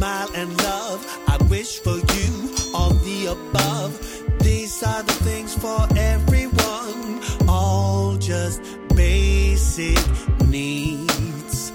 [0.00, 1.00] smile and love.
[1.28, 2.32] I wish for you
[2.72, 3.92] all the above.
[4.38, 8.62] These are the things for everyone, all just
[8.96, 10.00] basic
[10.48, 11.72] needs.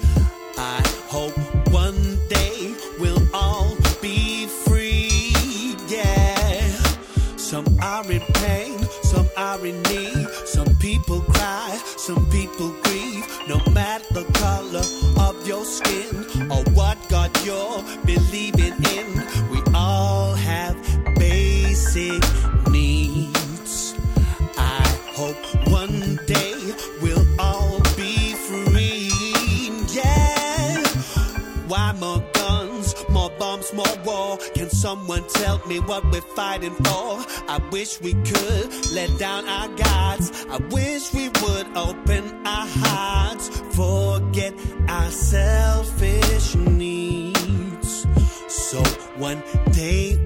[0.58, 1.38] I hope
[1.70, 5.76] one day we'll all be free.
[5.86, 6.70] Yeah.
[7.36, 10.26] Some are in pain, some are in need.
[10.46, 13.24] Some people cry, some people grieve.
[13.46, 14.86] No matter the color
[15.28, 16.98] of your skin or what
[17.46, 19.08] you're believing in,
[19.50, 20.76] we all have
[21.14, 22.20] basic
[22.68, 23.94] needs.
[24.58, 24.82] I
[25.14, 25.36] hope
[25.70, 26.56] one day
[27.00, 29.12] we'll all be free.
[29.94, 30.82] Yeah.
[31.68, 34.38] Why more guns, more bombs, more war?
[34.56, 37.24] Can someone tell me what we're fighting for?
[37.48, 40.32] I wish we could let down our guards.
[40.50, 44.52] I wish we would open our hearts, forget
[44.88, 47.05] our selfish needs.
[49.18, 49.42] One
[49.72, 50.18] day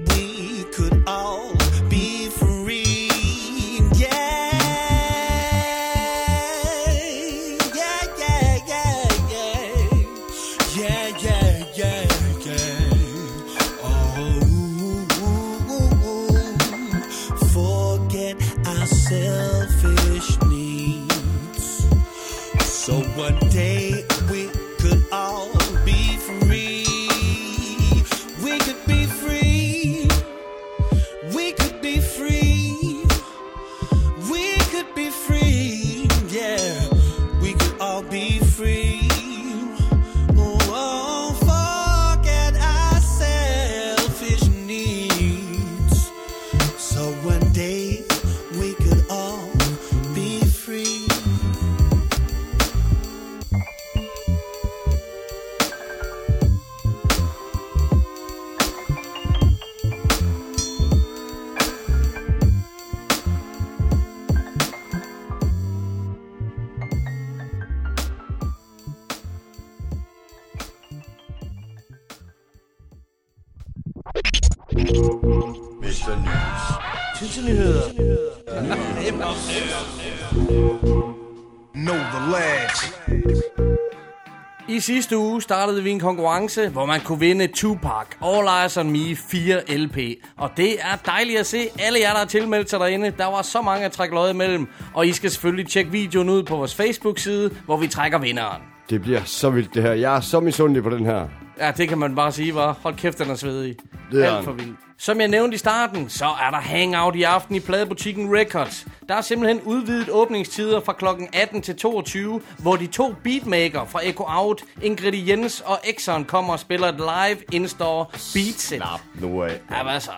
[84.81, 89.15] sidste uge startede vi en konkurrence, hvor man kunne vinde Tupac All Eyes on Me
[89.15, 89.97] 4 LP.
[90.37, 93.13] Og det er dejligt at se alle jer, der har tilmeldt sig derinde.
[93.17, 94.67] Der var så mange at trække løjet imellem.
[94.93, 98.61] Og I skal selvfølgelig tjekke videoen ud på vores Facebook-side, hvor vi trækker vinderen.
[98.89, 99.93] Det bliver så vildt det her.
[99.93, 101.40] Jeg er så misundelig på den her.
[101.59, 102.77] Ja, det kan man bare sige, var.
[102.83, 103.75] Hold kæft, den er svedig.
[104.11, 104.77] Det er Alt for vildt.
[104.97, 108.87] Som jeg nævnte i starten, så er der hangout i aften i pladebutikken Records.
[109.09, 111.05] Der er simpelthen udvidet åbningstider fra kl.
[111.33, 116.53] 18 til 22, hvor de to beatmaker fra Echo Out, Ingrid Jens og Exxon kommer
[116.53, 118.77] og spiller et live in-store beatset.
[118.77, 119.59] Slap nu af.
[119.71, 120.11] Ja, hvad så?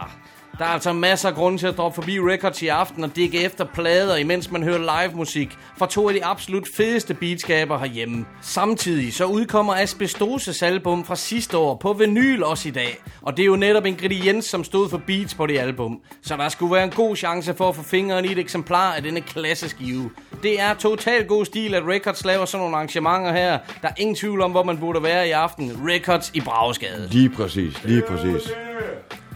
[0.63, 3.45] Der er altså masser af grunde til at droppe forbi Records i aften og digge
[3.45, 8.25] efter plader, imens man hører live musik fra to af de absolut fedeste beatskaber herhjemme.
[8.41, 12.97] Samtidig så udkommer Asbestoses album fra sidste år på vinyl også i dag.
[13.21, 15.99] Og det er jo netop Ingrediens, som stod for beats på det album.
[16.21, 19.03] Så der skulle være en god chance for at få fingeren i et eksemplar af
[19.03, 20.09] denne klasseskive.
[20.43, 23.59] Det er totalt god stil, at Records laver sådan nogle arrangementer her.
[23.81, 25.71] Der er ingen tvivl om, hvor man burde være i aften.
[25.87, 27.07] Records i Bragesgade.
[27.11, 28.51] Lige præcis, lige præcis.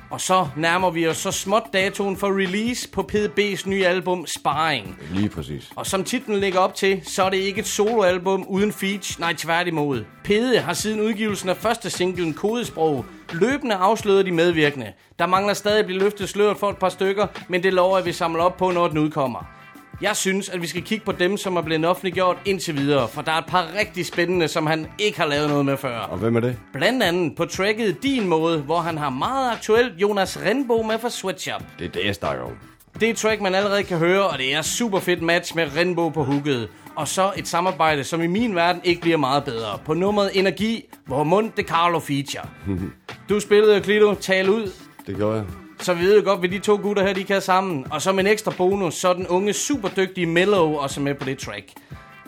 [0.10, 4.99] Og så nærmer vi os så småt datoen for release på PDB's nye album Sparring.
[5.12, 5.72] Lige præcis.
[5.76, 9.34] Og som titlen ligger op til, så er det ikke et soloalbum uden feature, nej
[9.34, 10.05] tværtimod.
[10.24, 14.93] Pede har siden udgivelsen af første singlen Kodesprog løbende afsløret de medvirkende.
[15.20, 18.05] Der mangler stadig at blive løftet sløret for et par stykker, men det lover at
[18.05, 19.57] vi samler op på, når den udkommer.
[20.02, 23.22] Jeg synes, at vi skal kigge på dem, som er blevet offentliggjort indtil videre, for
[23.22, 25.98] der er et par rigtig spændende, som han ikke har lavet noget med før.
[25.98, 26.58] Og hvem er det?
[26.74, 31.10] Blandt andet på tracket Din Måde, hvor han har meget aktuelt Jonas Renbo med fra
[31.10, 31.64] Sweatshop.
[31.80, 32.52] Det er det, jeg snakker om.
[32.93, 35.78] Det er et track, man allerede kan høre, og det er super fedt match med
[35.78, 36.70] Renbo på hooket.
[36.95, 39.80] Og så et samarbejde, som i min verden ikke bliver meget bedre.
[39.86, 42.48] På nummeret Energi, hvor Monte Carlo feature.
[43.30, 44.72] Du spillede Clito, tal ud.
[45.08, 45.45] det gjorde jeg.
[45.80, 47.86] Så vi ved jo godt, hvad de to gutter her, de kan sammen.
[47.91, 51.38] Og som en ekstra bonus, så er den unge, superdygtige Mellow også med på det
[51.38, 51.65] track.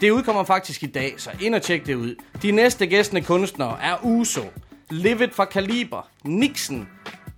[0.02, 2.16] Det udkommer faktisk i dag, så ind og tjek det ud.
[2.42, 4.42] De næste gæstende kunstnere er Uso,
[4.90, 6.88] Livet fra Kaliber, Nixon,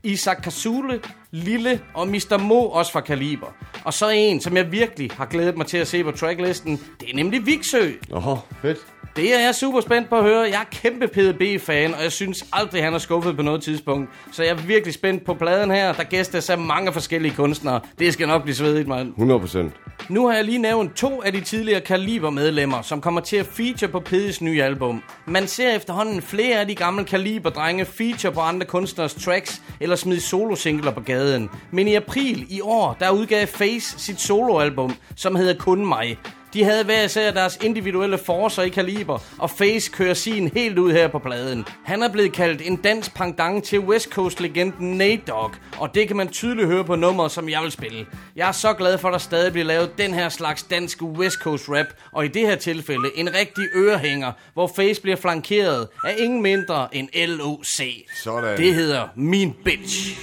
[0.04, 1.02] Isaac Kasule,
[1.32, 2.38] Lille og Mr.
[2.38, 3.48] Mo også fra Kaliber.
[3.84, 7.10] Og så en, som jeg virkelig har glædet mig til at se på tracklisten, det
[7.10, 7.92] er nemlig Viksø.
[8.12, 8.78] Åh, fedt.
[9.16, 10.40] Det er jeg super spændt på at høre.
[10.40, 14.10] Jeg er kæmpe PDB-fan, og jeg synes aldrig, han har skuffet på noget tidspunkt.
[14.32, 15.94] Så jeg er virkelig spændt på pladen her.
[15.94, 17.80] Der gæstes af mange forskellige kunstnere.
[18.00, 19.10] Det skal nok blive svedigt, mand.
[19.10, 19.74] 100 procent.
[20.10, 23.92] Nu har jeg lige nævnt to af de tidligere Kaliber-medlemmer, som kommer til at feature
[23.92, 25.04] på Pedes nye album.
[25.26, 30.22] Man ser efterhånden flere af de gamle Kaliber-drenge feature på andre kunstners tracks eller smide
[30.22, 31.50] solosingler på gaden.
[31.72, 36.18] Men i april i år, der udgav Face sit soloalbum, som hedder Kun mig.
[36.54, 40.92] De havde hver især deres individuelle forcer i kaliber, og Face kører sin helt ud
[40.92, 41.66] her på pladen.
[41.84, 46.18] Han er blevet kaldt en dansk pendant til West Coast-legenden Nate Dogg, og det kan
[46.18, 48.06] man tydeligt høre på nummeret, som jeg vil spille.
[48.36, 51.38] Jeg er så glad for, at der stadig bliver lavet den her slags dansk West
[51.38, 56.16] Coast rap, og i det her tilfælde en rigtig ørehænger, hvor Face bliver flankeret af
[56.20, 57.82] ingen mindre end LOC.
[58.24, 58.58] Sådan.
[58.58, 60.18] Det hedder Min Bitch.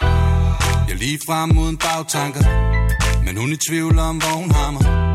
[0.00, 2.40] Jeg er lige frem uden bagtanker
[3.24, 5.07] Men hun er i tvivl om, hvor hun har mig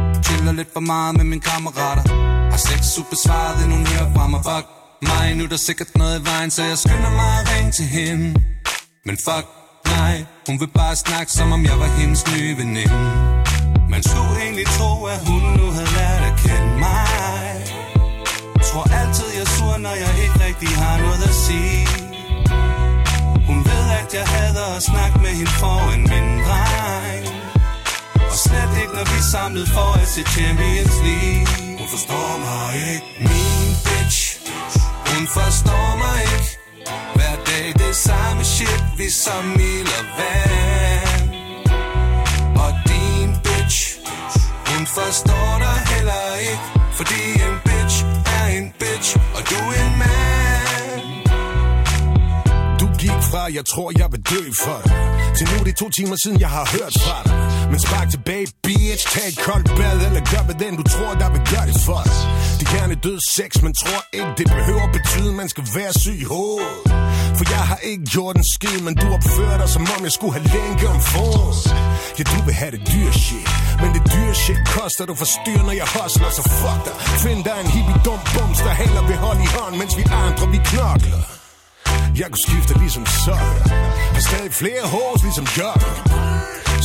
[0.44, 2.04] Spiller lidt for meget med mine kammerater.
[2.52, 4.41] Har sex super svaret, hun hører fra mig.
[4.50, 4.66] Fuck
[5.10, 7.86] mig, nu er der sikkert noget i vejen Så jeg skynder mig at ringe til
[7.98, 8.26] hende.
[9.08, 9.46] Men fuck
[9.96, 10.16] nej,
[10.48, 13.00] hun vil bare snakke Som om jeg var hendes nye veninde.
[13.94, 17.54] Man skulle egentlig tro, at hun nu havde lært at kende mig.
[18.68, 21.88] Tror altid jeg er sur, når jeg ikke rigtig har noget at sige.
[23.50, 26.93] Hun ved, at jeg hader at snakke med hende for en mindre dreng
[28.34, 31.47] og slet ikke, når vi er samlet for at se Champions League.
[31.79, 34.19] Hun forstår mig ikke, min bitch.
[35.11, 36.49] Hun forstår mig ikke.
[37.15, 41.29] Hver dag det samme shit, vi som ild og vand.
[42.63, 43.79] Og din bitch.
[44.69, 46.65] Hun forstår dig heller ikke.
[46.97, 47.97] Fordi en bitch
[48.38, 50.32] er en bitch Og du er en mand.
[53.48, 54.91] Gik jeg tror, jeg vil dø for dig.
[55.38, 57.34] Til nu er det to timer siden, jeg har hørt fra dig.
[57.72, 59.04] Men spark tilbage, bitch.
[59.14, 62.02] Tag et koldt bad, eller gør hvad den, du tror, der vil gøre det for
[62.08, 62.18] dig.
[62.60, 66.28] De gerne død sex, men tror ikke, det behøver betyde, man skal være syg i
[66.34, 66.78] hovedet.
[67.38, 70.34] For jeg har ikke gjort en skid, men du opfører dig, som om jeg skulle
[70.38, 71.62] have længe om foråret.
[72.18, 73.50] Ja, du vil have det dyre shit.
[73.82, 76.96] Men det dyre shit koster, du forstyrrer, når jeg hustler, så fuck dig.
[77.26, 80.46] Find dig en hippie dum bums, der heller vil holde i hånd, mens vi andre,
[80.54, 81.32] vi knokler.
[82.20, 83.66] Jeg kunne skifte ligesom sokker
[84.16, 85.93] Har stadig flere hår ligesom jogger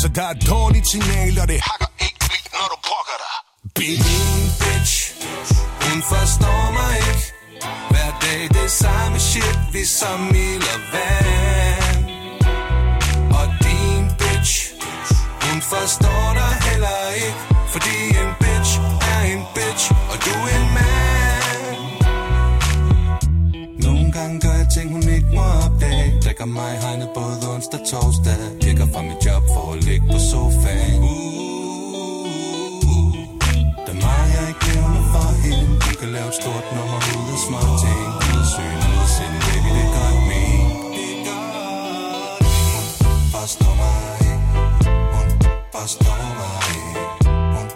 [0.02, 3.34] Så der er et dårligt signal Og det hakker ikke vildt når du brokker dig.
[3.78, 4.10] Bitch,
[4.62, 4.94] bitch.
[5.84, 7.24] Hun forstår mig ikke.
[7.90, 12.04] Hver dag det samme shit Vi som ild og vand.
[13.38, 14.52] Og din bitch
[15.44, 17.34] Hun forstår dig heller ikke.
[17.72, 18.72] Fordi en bitch
[19.12, 20.97] er en bitch og du er en mand.
[24.78, 26.08] Ting, hun ikke må opdage.
[26.24, 28.36] Drikker mig hegnet både onsdag og torsdag.
[28.62, 31.00] Kirker fra mit job for at ligge på sofaen.
[33.86, 35.66] Der er mig, jeg ikke nævner for hende.
[35.84, 38.04] Hun kan lave et stort nummer ud af små ting.
[38.26, 40.60] Ud af søen, ud af sind, baby, det gør ikke min
[42.74, 42.84] Hun.
[43.34, 44.46] Forstår mig ikke.
[45.14, 45.28] Hun
[45.74, 47.02] forstår mig ikke.
[47.56, 47.66] Hun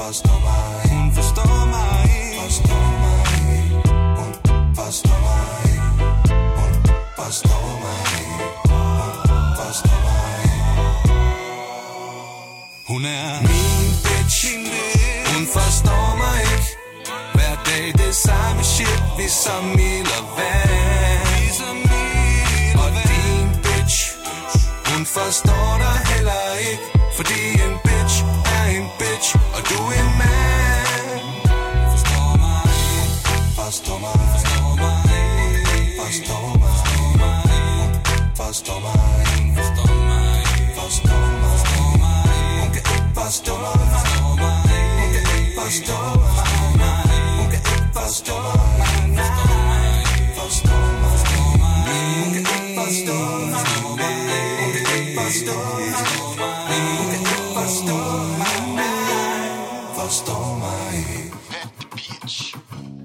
[0.00, 1.00] forstår mig ikke.
[1.00, 2.40] Hun forstår mig ikke.
[2.40, 3.20] Forstår mig
[3.56, 3.78] ikke.
[4.18, 4.32] Hun
[4.78, 5.41] forstår mig
[7.32, 8.46] forstår mig ikke
[9.32, 10.62] Hun forstår mig ikke
[12.90, 14.38] Hun er min bitch.
[15.32, 16.70] Hun forstår mig ikke.
[17.34, 21.58] Hver dag det samme shit Vi som ild og vand.
[22.82, 23.96] Og din bitch.
[24.90, 26.82] Hun forstår dig heller ikke
[27.16, 28.16] Fordi en bitch
[28.56, 31.24] er en bitch Og du er en mand.
[31.92, 32.62] Forstår mig
[33.58, 35.00] Forstår mig Forstår mig
[36.00, 36.41] Forstår mig
[38.52, 39.26] Forstår mig
[39.56, 40.44] Forstår mig
[40.76, 41.58] Forstår mig
[42.60, 44.02] Hun kan ikke forstå mig
[45.00, 46.21] Hun kan ikke forstå mig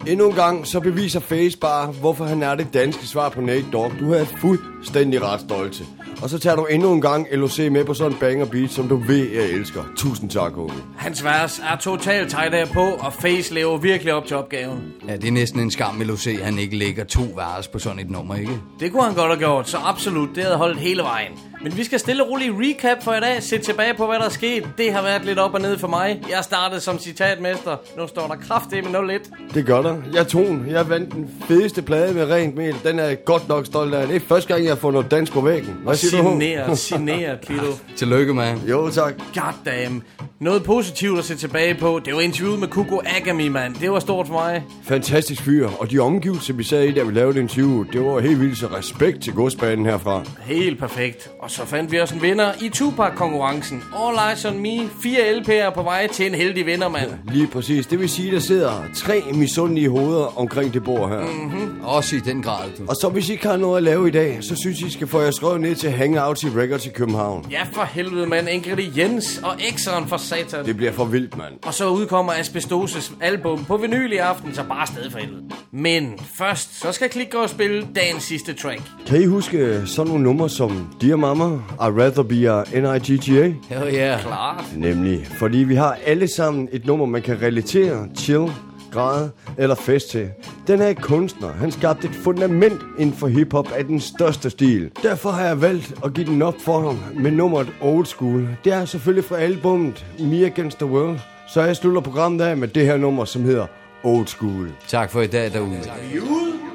[0.07, 3.65] Endnu en gang, så beviser Face bare, hvorfor han er det danske svar på Nate
[3.73, 3.91] Dogg.
[3.99, 5.83] Du er fuldstændig ret stolte.
[6.21, 8.87] Og så tager du endnu en gang LOC med på sådan en banger beat, som
[8.87, 9.83] du ved, jeg elsker.
[9.97, 10.75] Tusind tak, homie.
[10.97, 14.93] Hans vers er totalt tight af på, og Face lever virkelig op til opgaven.
[15.07, 18.09] Ja, det er næsten en skam, LOC, han ikke lægger to vers på sådan et
[18.09, 18.59] nummer, ikke?
[18.79, 21.31] Det kunne han godt have gjort, så absolut, det havde holdt hele vejen.
[21.63, 24.25] Men vi skal stille og roligt recap for i dag, se tilbage på, hvad der
[24.25, 24.67] er sket.
[24.77, 26.21] Det har været lidt op og ned for mig.
[26.29, 27.77] Jeg startede som citatmester.
[27.97, 29.53] Nu står der kraftigt med 0-1.
[29.53, 29.95] Det gør der.
[30.13, 30.65] Jeg tog den.
[30.69, 32.75] Jeg vandt den fedeste plade med rent mel.
[32.83, 34.07] Den er jeg godt nok stolt af.
[34.07, 35.73] Det er første gang, jeg har fået noget dans på væggen.
[35.83, 36.29] Hvad Og siger du?
[36.29, 37.71] signere, signere, Kilo.
[37.97, 38.57] Tillykke, man.
[38.69, 39.13] Jo, tak.
[39.35, 40.03] Goddamn.
[40.39, 42.01] Noget positivt at se tilbage på.
[42.05, 43.75] Det var interviewet med Kuko Agami, mand.
[43.75, 44.63] Det var stort for mig.
[44.83, 45.69] Fantastisk fyr.
[45.79, 48.67] Og de omgivelser, vi sad i, da vi lavede interview, det var helt vildt så
[48.77, 50.23] respekt til godsbanen herfra.
[50.41, 51.29] Helt perfekt.
[51.47, 53.83] Og så fandt vi også en vinder i Tupac-konkurrencen.
[53.95, 54.89] All Eyes on Me.
[55.03, 57.09] Fire LP'er på vej til en heldig vinder, mand.
[57.31, 57.87] Lige præcis.
[57.87, 61.19] Det vil sige, der sidder tre misundelige hoveder omkring det bord her.
[61.19, 61.81] Mm-hmm.
[61.83, 62.83] Også i den grad, du.
[62.87, 65.07] Og så hvis I ikke har noget at lave i dag, så synes I skal
[65.07, 67.45] få jer skrevet ned til Hangouts i Records i København.
[67.51, 68.49] Ja, for helvede, mand.
[68.49, 70.65] Ingrediens og X'eren for satan.
[70.65, 71.53] Det bliver for vildt, mand.
[71.65, 75.43] Og så udkommer Asbestoses album på vinyl i aften, så bare sted for helvede.
[75.71, 78.81] Men først, så skal Klik gå og spille dagens sidste track.
[79.07, 83.53] Kan I huske sådan nogle numre som Dear Mama, I'd Rather Be a N.I.G.G.A.?
[83.75, 84.21] Hell yeah.
[84.21, 84.63] Klart.
[84.75, 88.51] Nemlig, fordi vi har alle sammen et nummer, man kan relatere, chill,
[88.91, 90.29] græde eller fest til.
[90.67, 94.91] Den her kunstner, han skabte et fundament inden for hiphop af den største stil.
[95.03, 98.47] Derfor har jeg valgt at give den op for ham med nummeret Old School.
[98.63, 101.19] Det er selvfølgelig fra albummet Me Against the World.
[101.47, 103.65] Så jeg slutter programmet af med det her nummer, som hedder
[104.03, 104.71] Old School.
[104.87, 105.79] Tak for i dag derude.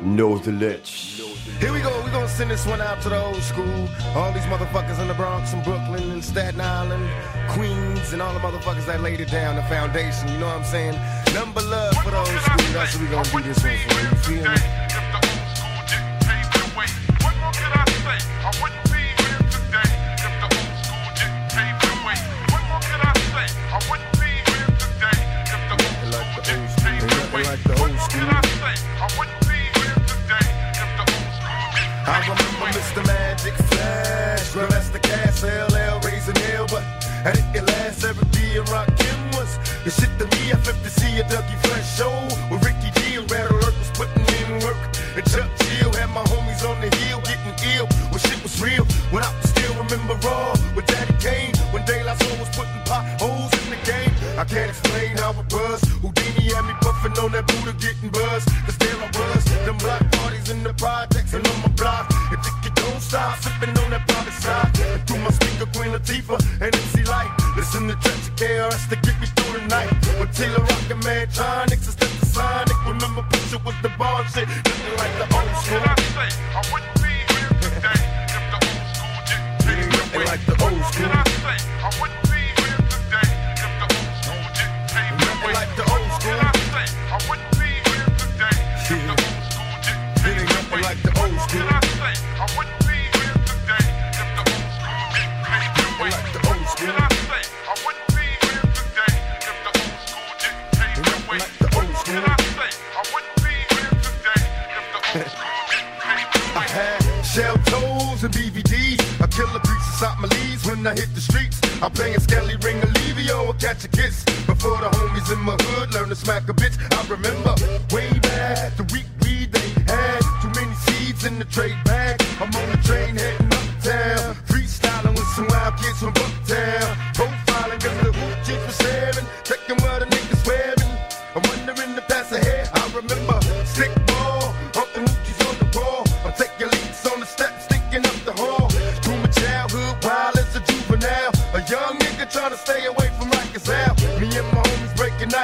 [0.03, 1.22] Know the ledge.
[1.63, 3.89] Here we go, we gonna send this one out to the old school.
[4.17, 7.09] All these motherfuckers in the Bronx and Brooklyn and Staten Island,
[7.51, 10.65] Queens, and all the motherfuckers that laid it down, the foundation, you know what I'm
[10.65, 10.99] saying?
[11.33, 14.43] Number love for the old school, that's what we gonna do this one for, you
[14.43, 14.57] feel me?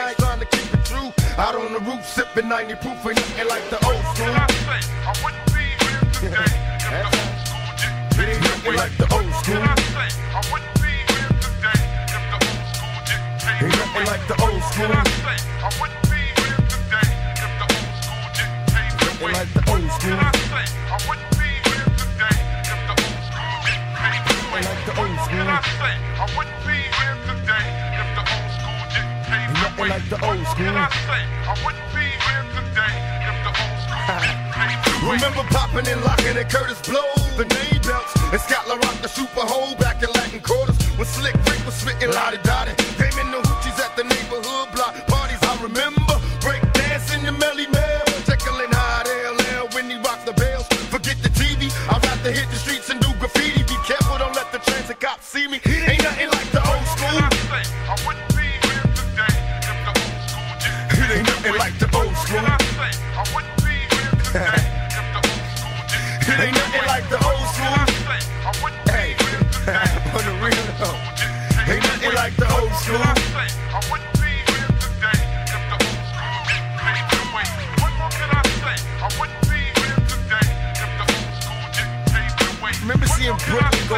[0.09, 1.13] I ain't trying to keep it true.
[1.37, 4.33] Out on the roof, sipping 90 proof, ain't nothing like the old school.
[4.33, 4.81] What can I, say?
[5.05, 8.77] I wouldn't be here today if the old school didn't pay the way.
[8.81, 9.61] like the old school.
[9.61, 10.09] What can I, say?
[10.33, 13.69] I wouldn't be here today if the old school didn't pay the way.
[13.69, 14.89] Ain't nothing like the old school.
[14.89, 15.37] What can I, say?
[15.45, 17.09] I wouldn't be here today
[17.45, 19.33] if the old school didn't pay the way.
[19.37, 20.17] like the old school.
[20.17, 20.33] I,
[20.89, 25.19] I wouldn't be here today if the old school didn't pay the like the old
[25.29, 25.49] school.
[25.53, 27.88] I, I wouldn't be here today.
[29.79, 30.75] Ain't nothing like the old school.
[35.07, 37.07] Remember popping and locking at Curtis Blow,
[37.39, 40.75] the name belts, and Scott LaRock, the super hole back in Latin quarters.
[40.99, 44.99] When Slick Rick was spitting lottie dottie, came in the hoochies at the neighborhood block
[45.07, 45.39] parties.
[45.43, 50.67] I remember break dancing the Melly Mel, tickling hot LL when he rocked the bells.
[50.91, 53.63] Forget the TV, I'd rather hit the streets and do graffiti.
[53.63, 55.61] Be careful, don't let the transit cops see me.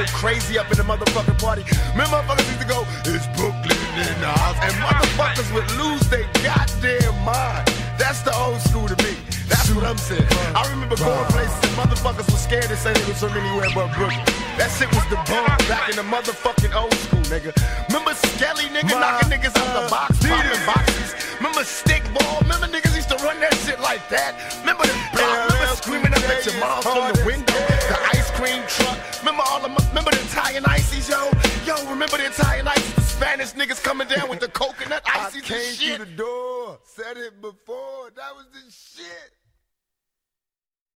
[0.09, 1.65] Crazy up in the motherfucking party?
[1.93, 4.57] Remember motherfuckers used to go, it's Brooklyn in the house.
[4.63, 7.69] And motherfuckers would lose their goddamn mind.
[7.99, 9.17] That's the old school to me.
[9.49, 10.27] That's what I'm saying.
[10.57, 13.93] I remember going places and motherfuckers were scared to say they was from anywhere but
[13.93, 14.25] Brooklyn.
[14.57, 17.53] That shit was the bomb back in the motherfucking old school, nigga.
[17.89, 21.13] Remember Skelly, nigga, knocking niggas out the box, popping boxes.
[21.37, 22.41] Remember Stickball?
[22.43, 24.39] Remember niggas used to run that shit like that?
[24.61, 25.51] Remember the block?
[25.51, 27.59] Remember screaming up at your mom from the window?
[27.91, 27.99] The
[28.41, 28.99] cream truck?
[29.21, 31.31] Remember all of the, remember the Italian ices, yo?
[31.67, 32.95] Yo, remember the Italian ices?
[32.95, 35.97] The Spanish niggas coming down with the coconut ices and shit.
[35.97, 38.11] Through the door, said it before.
[38.17, 39.40] That was the shit.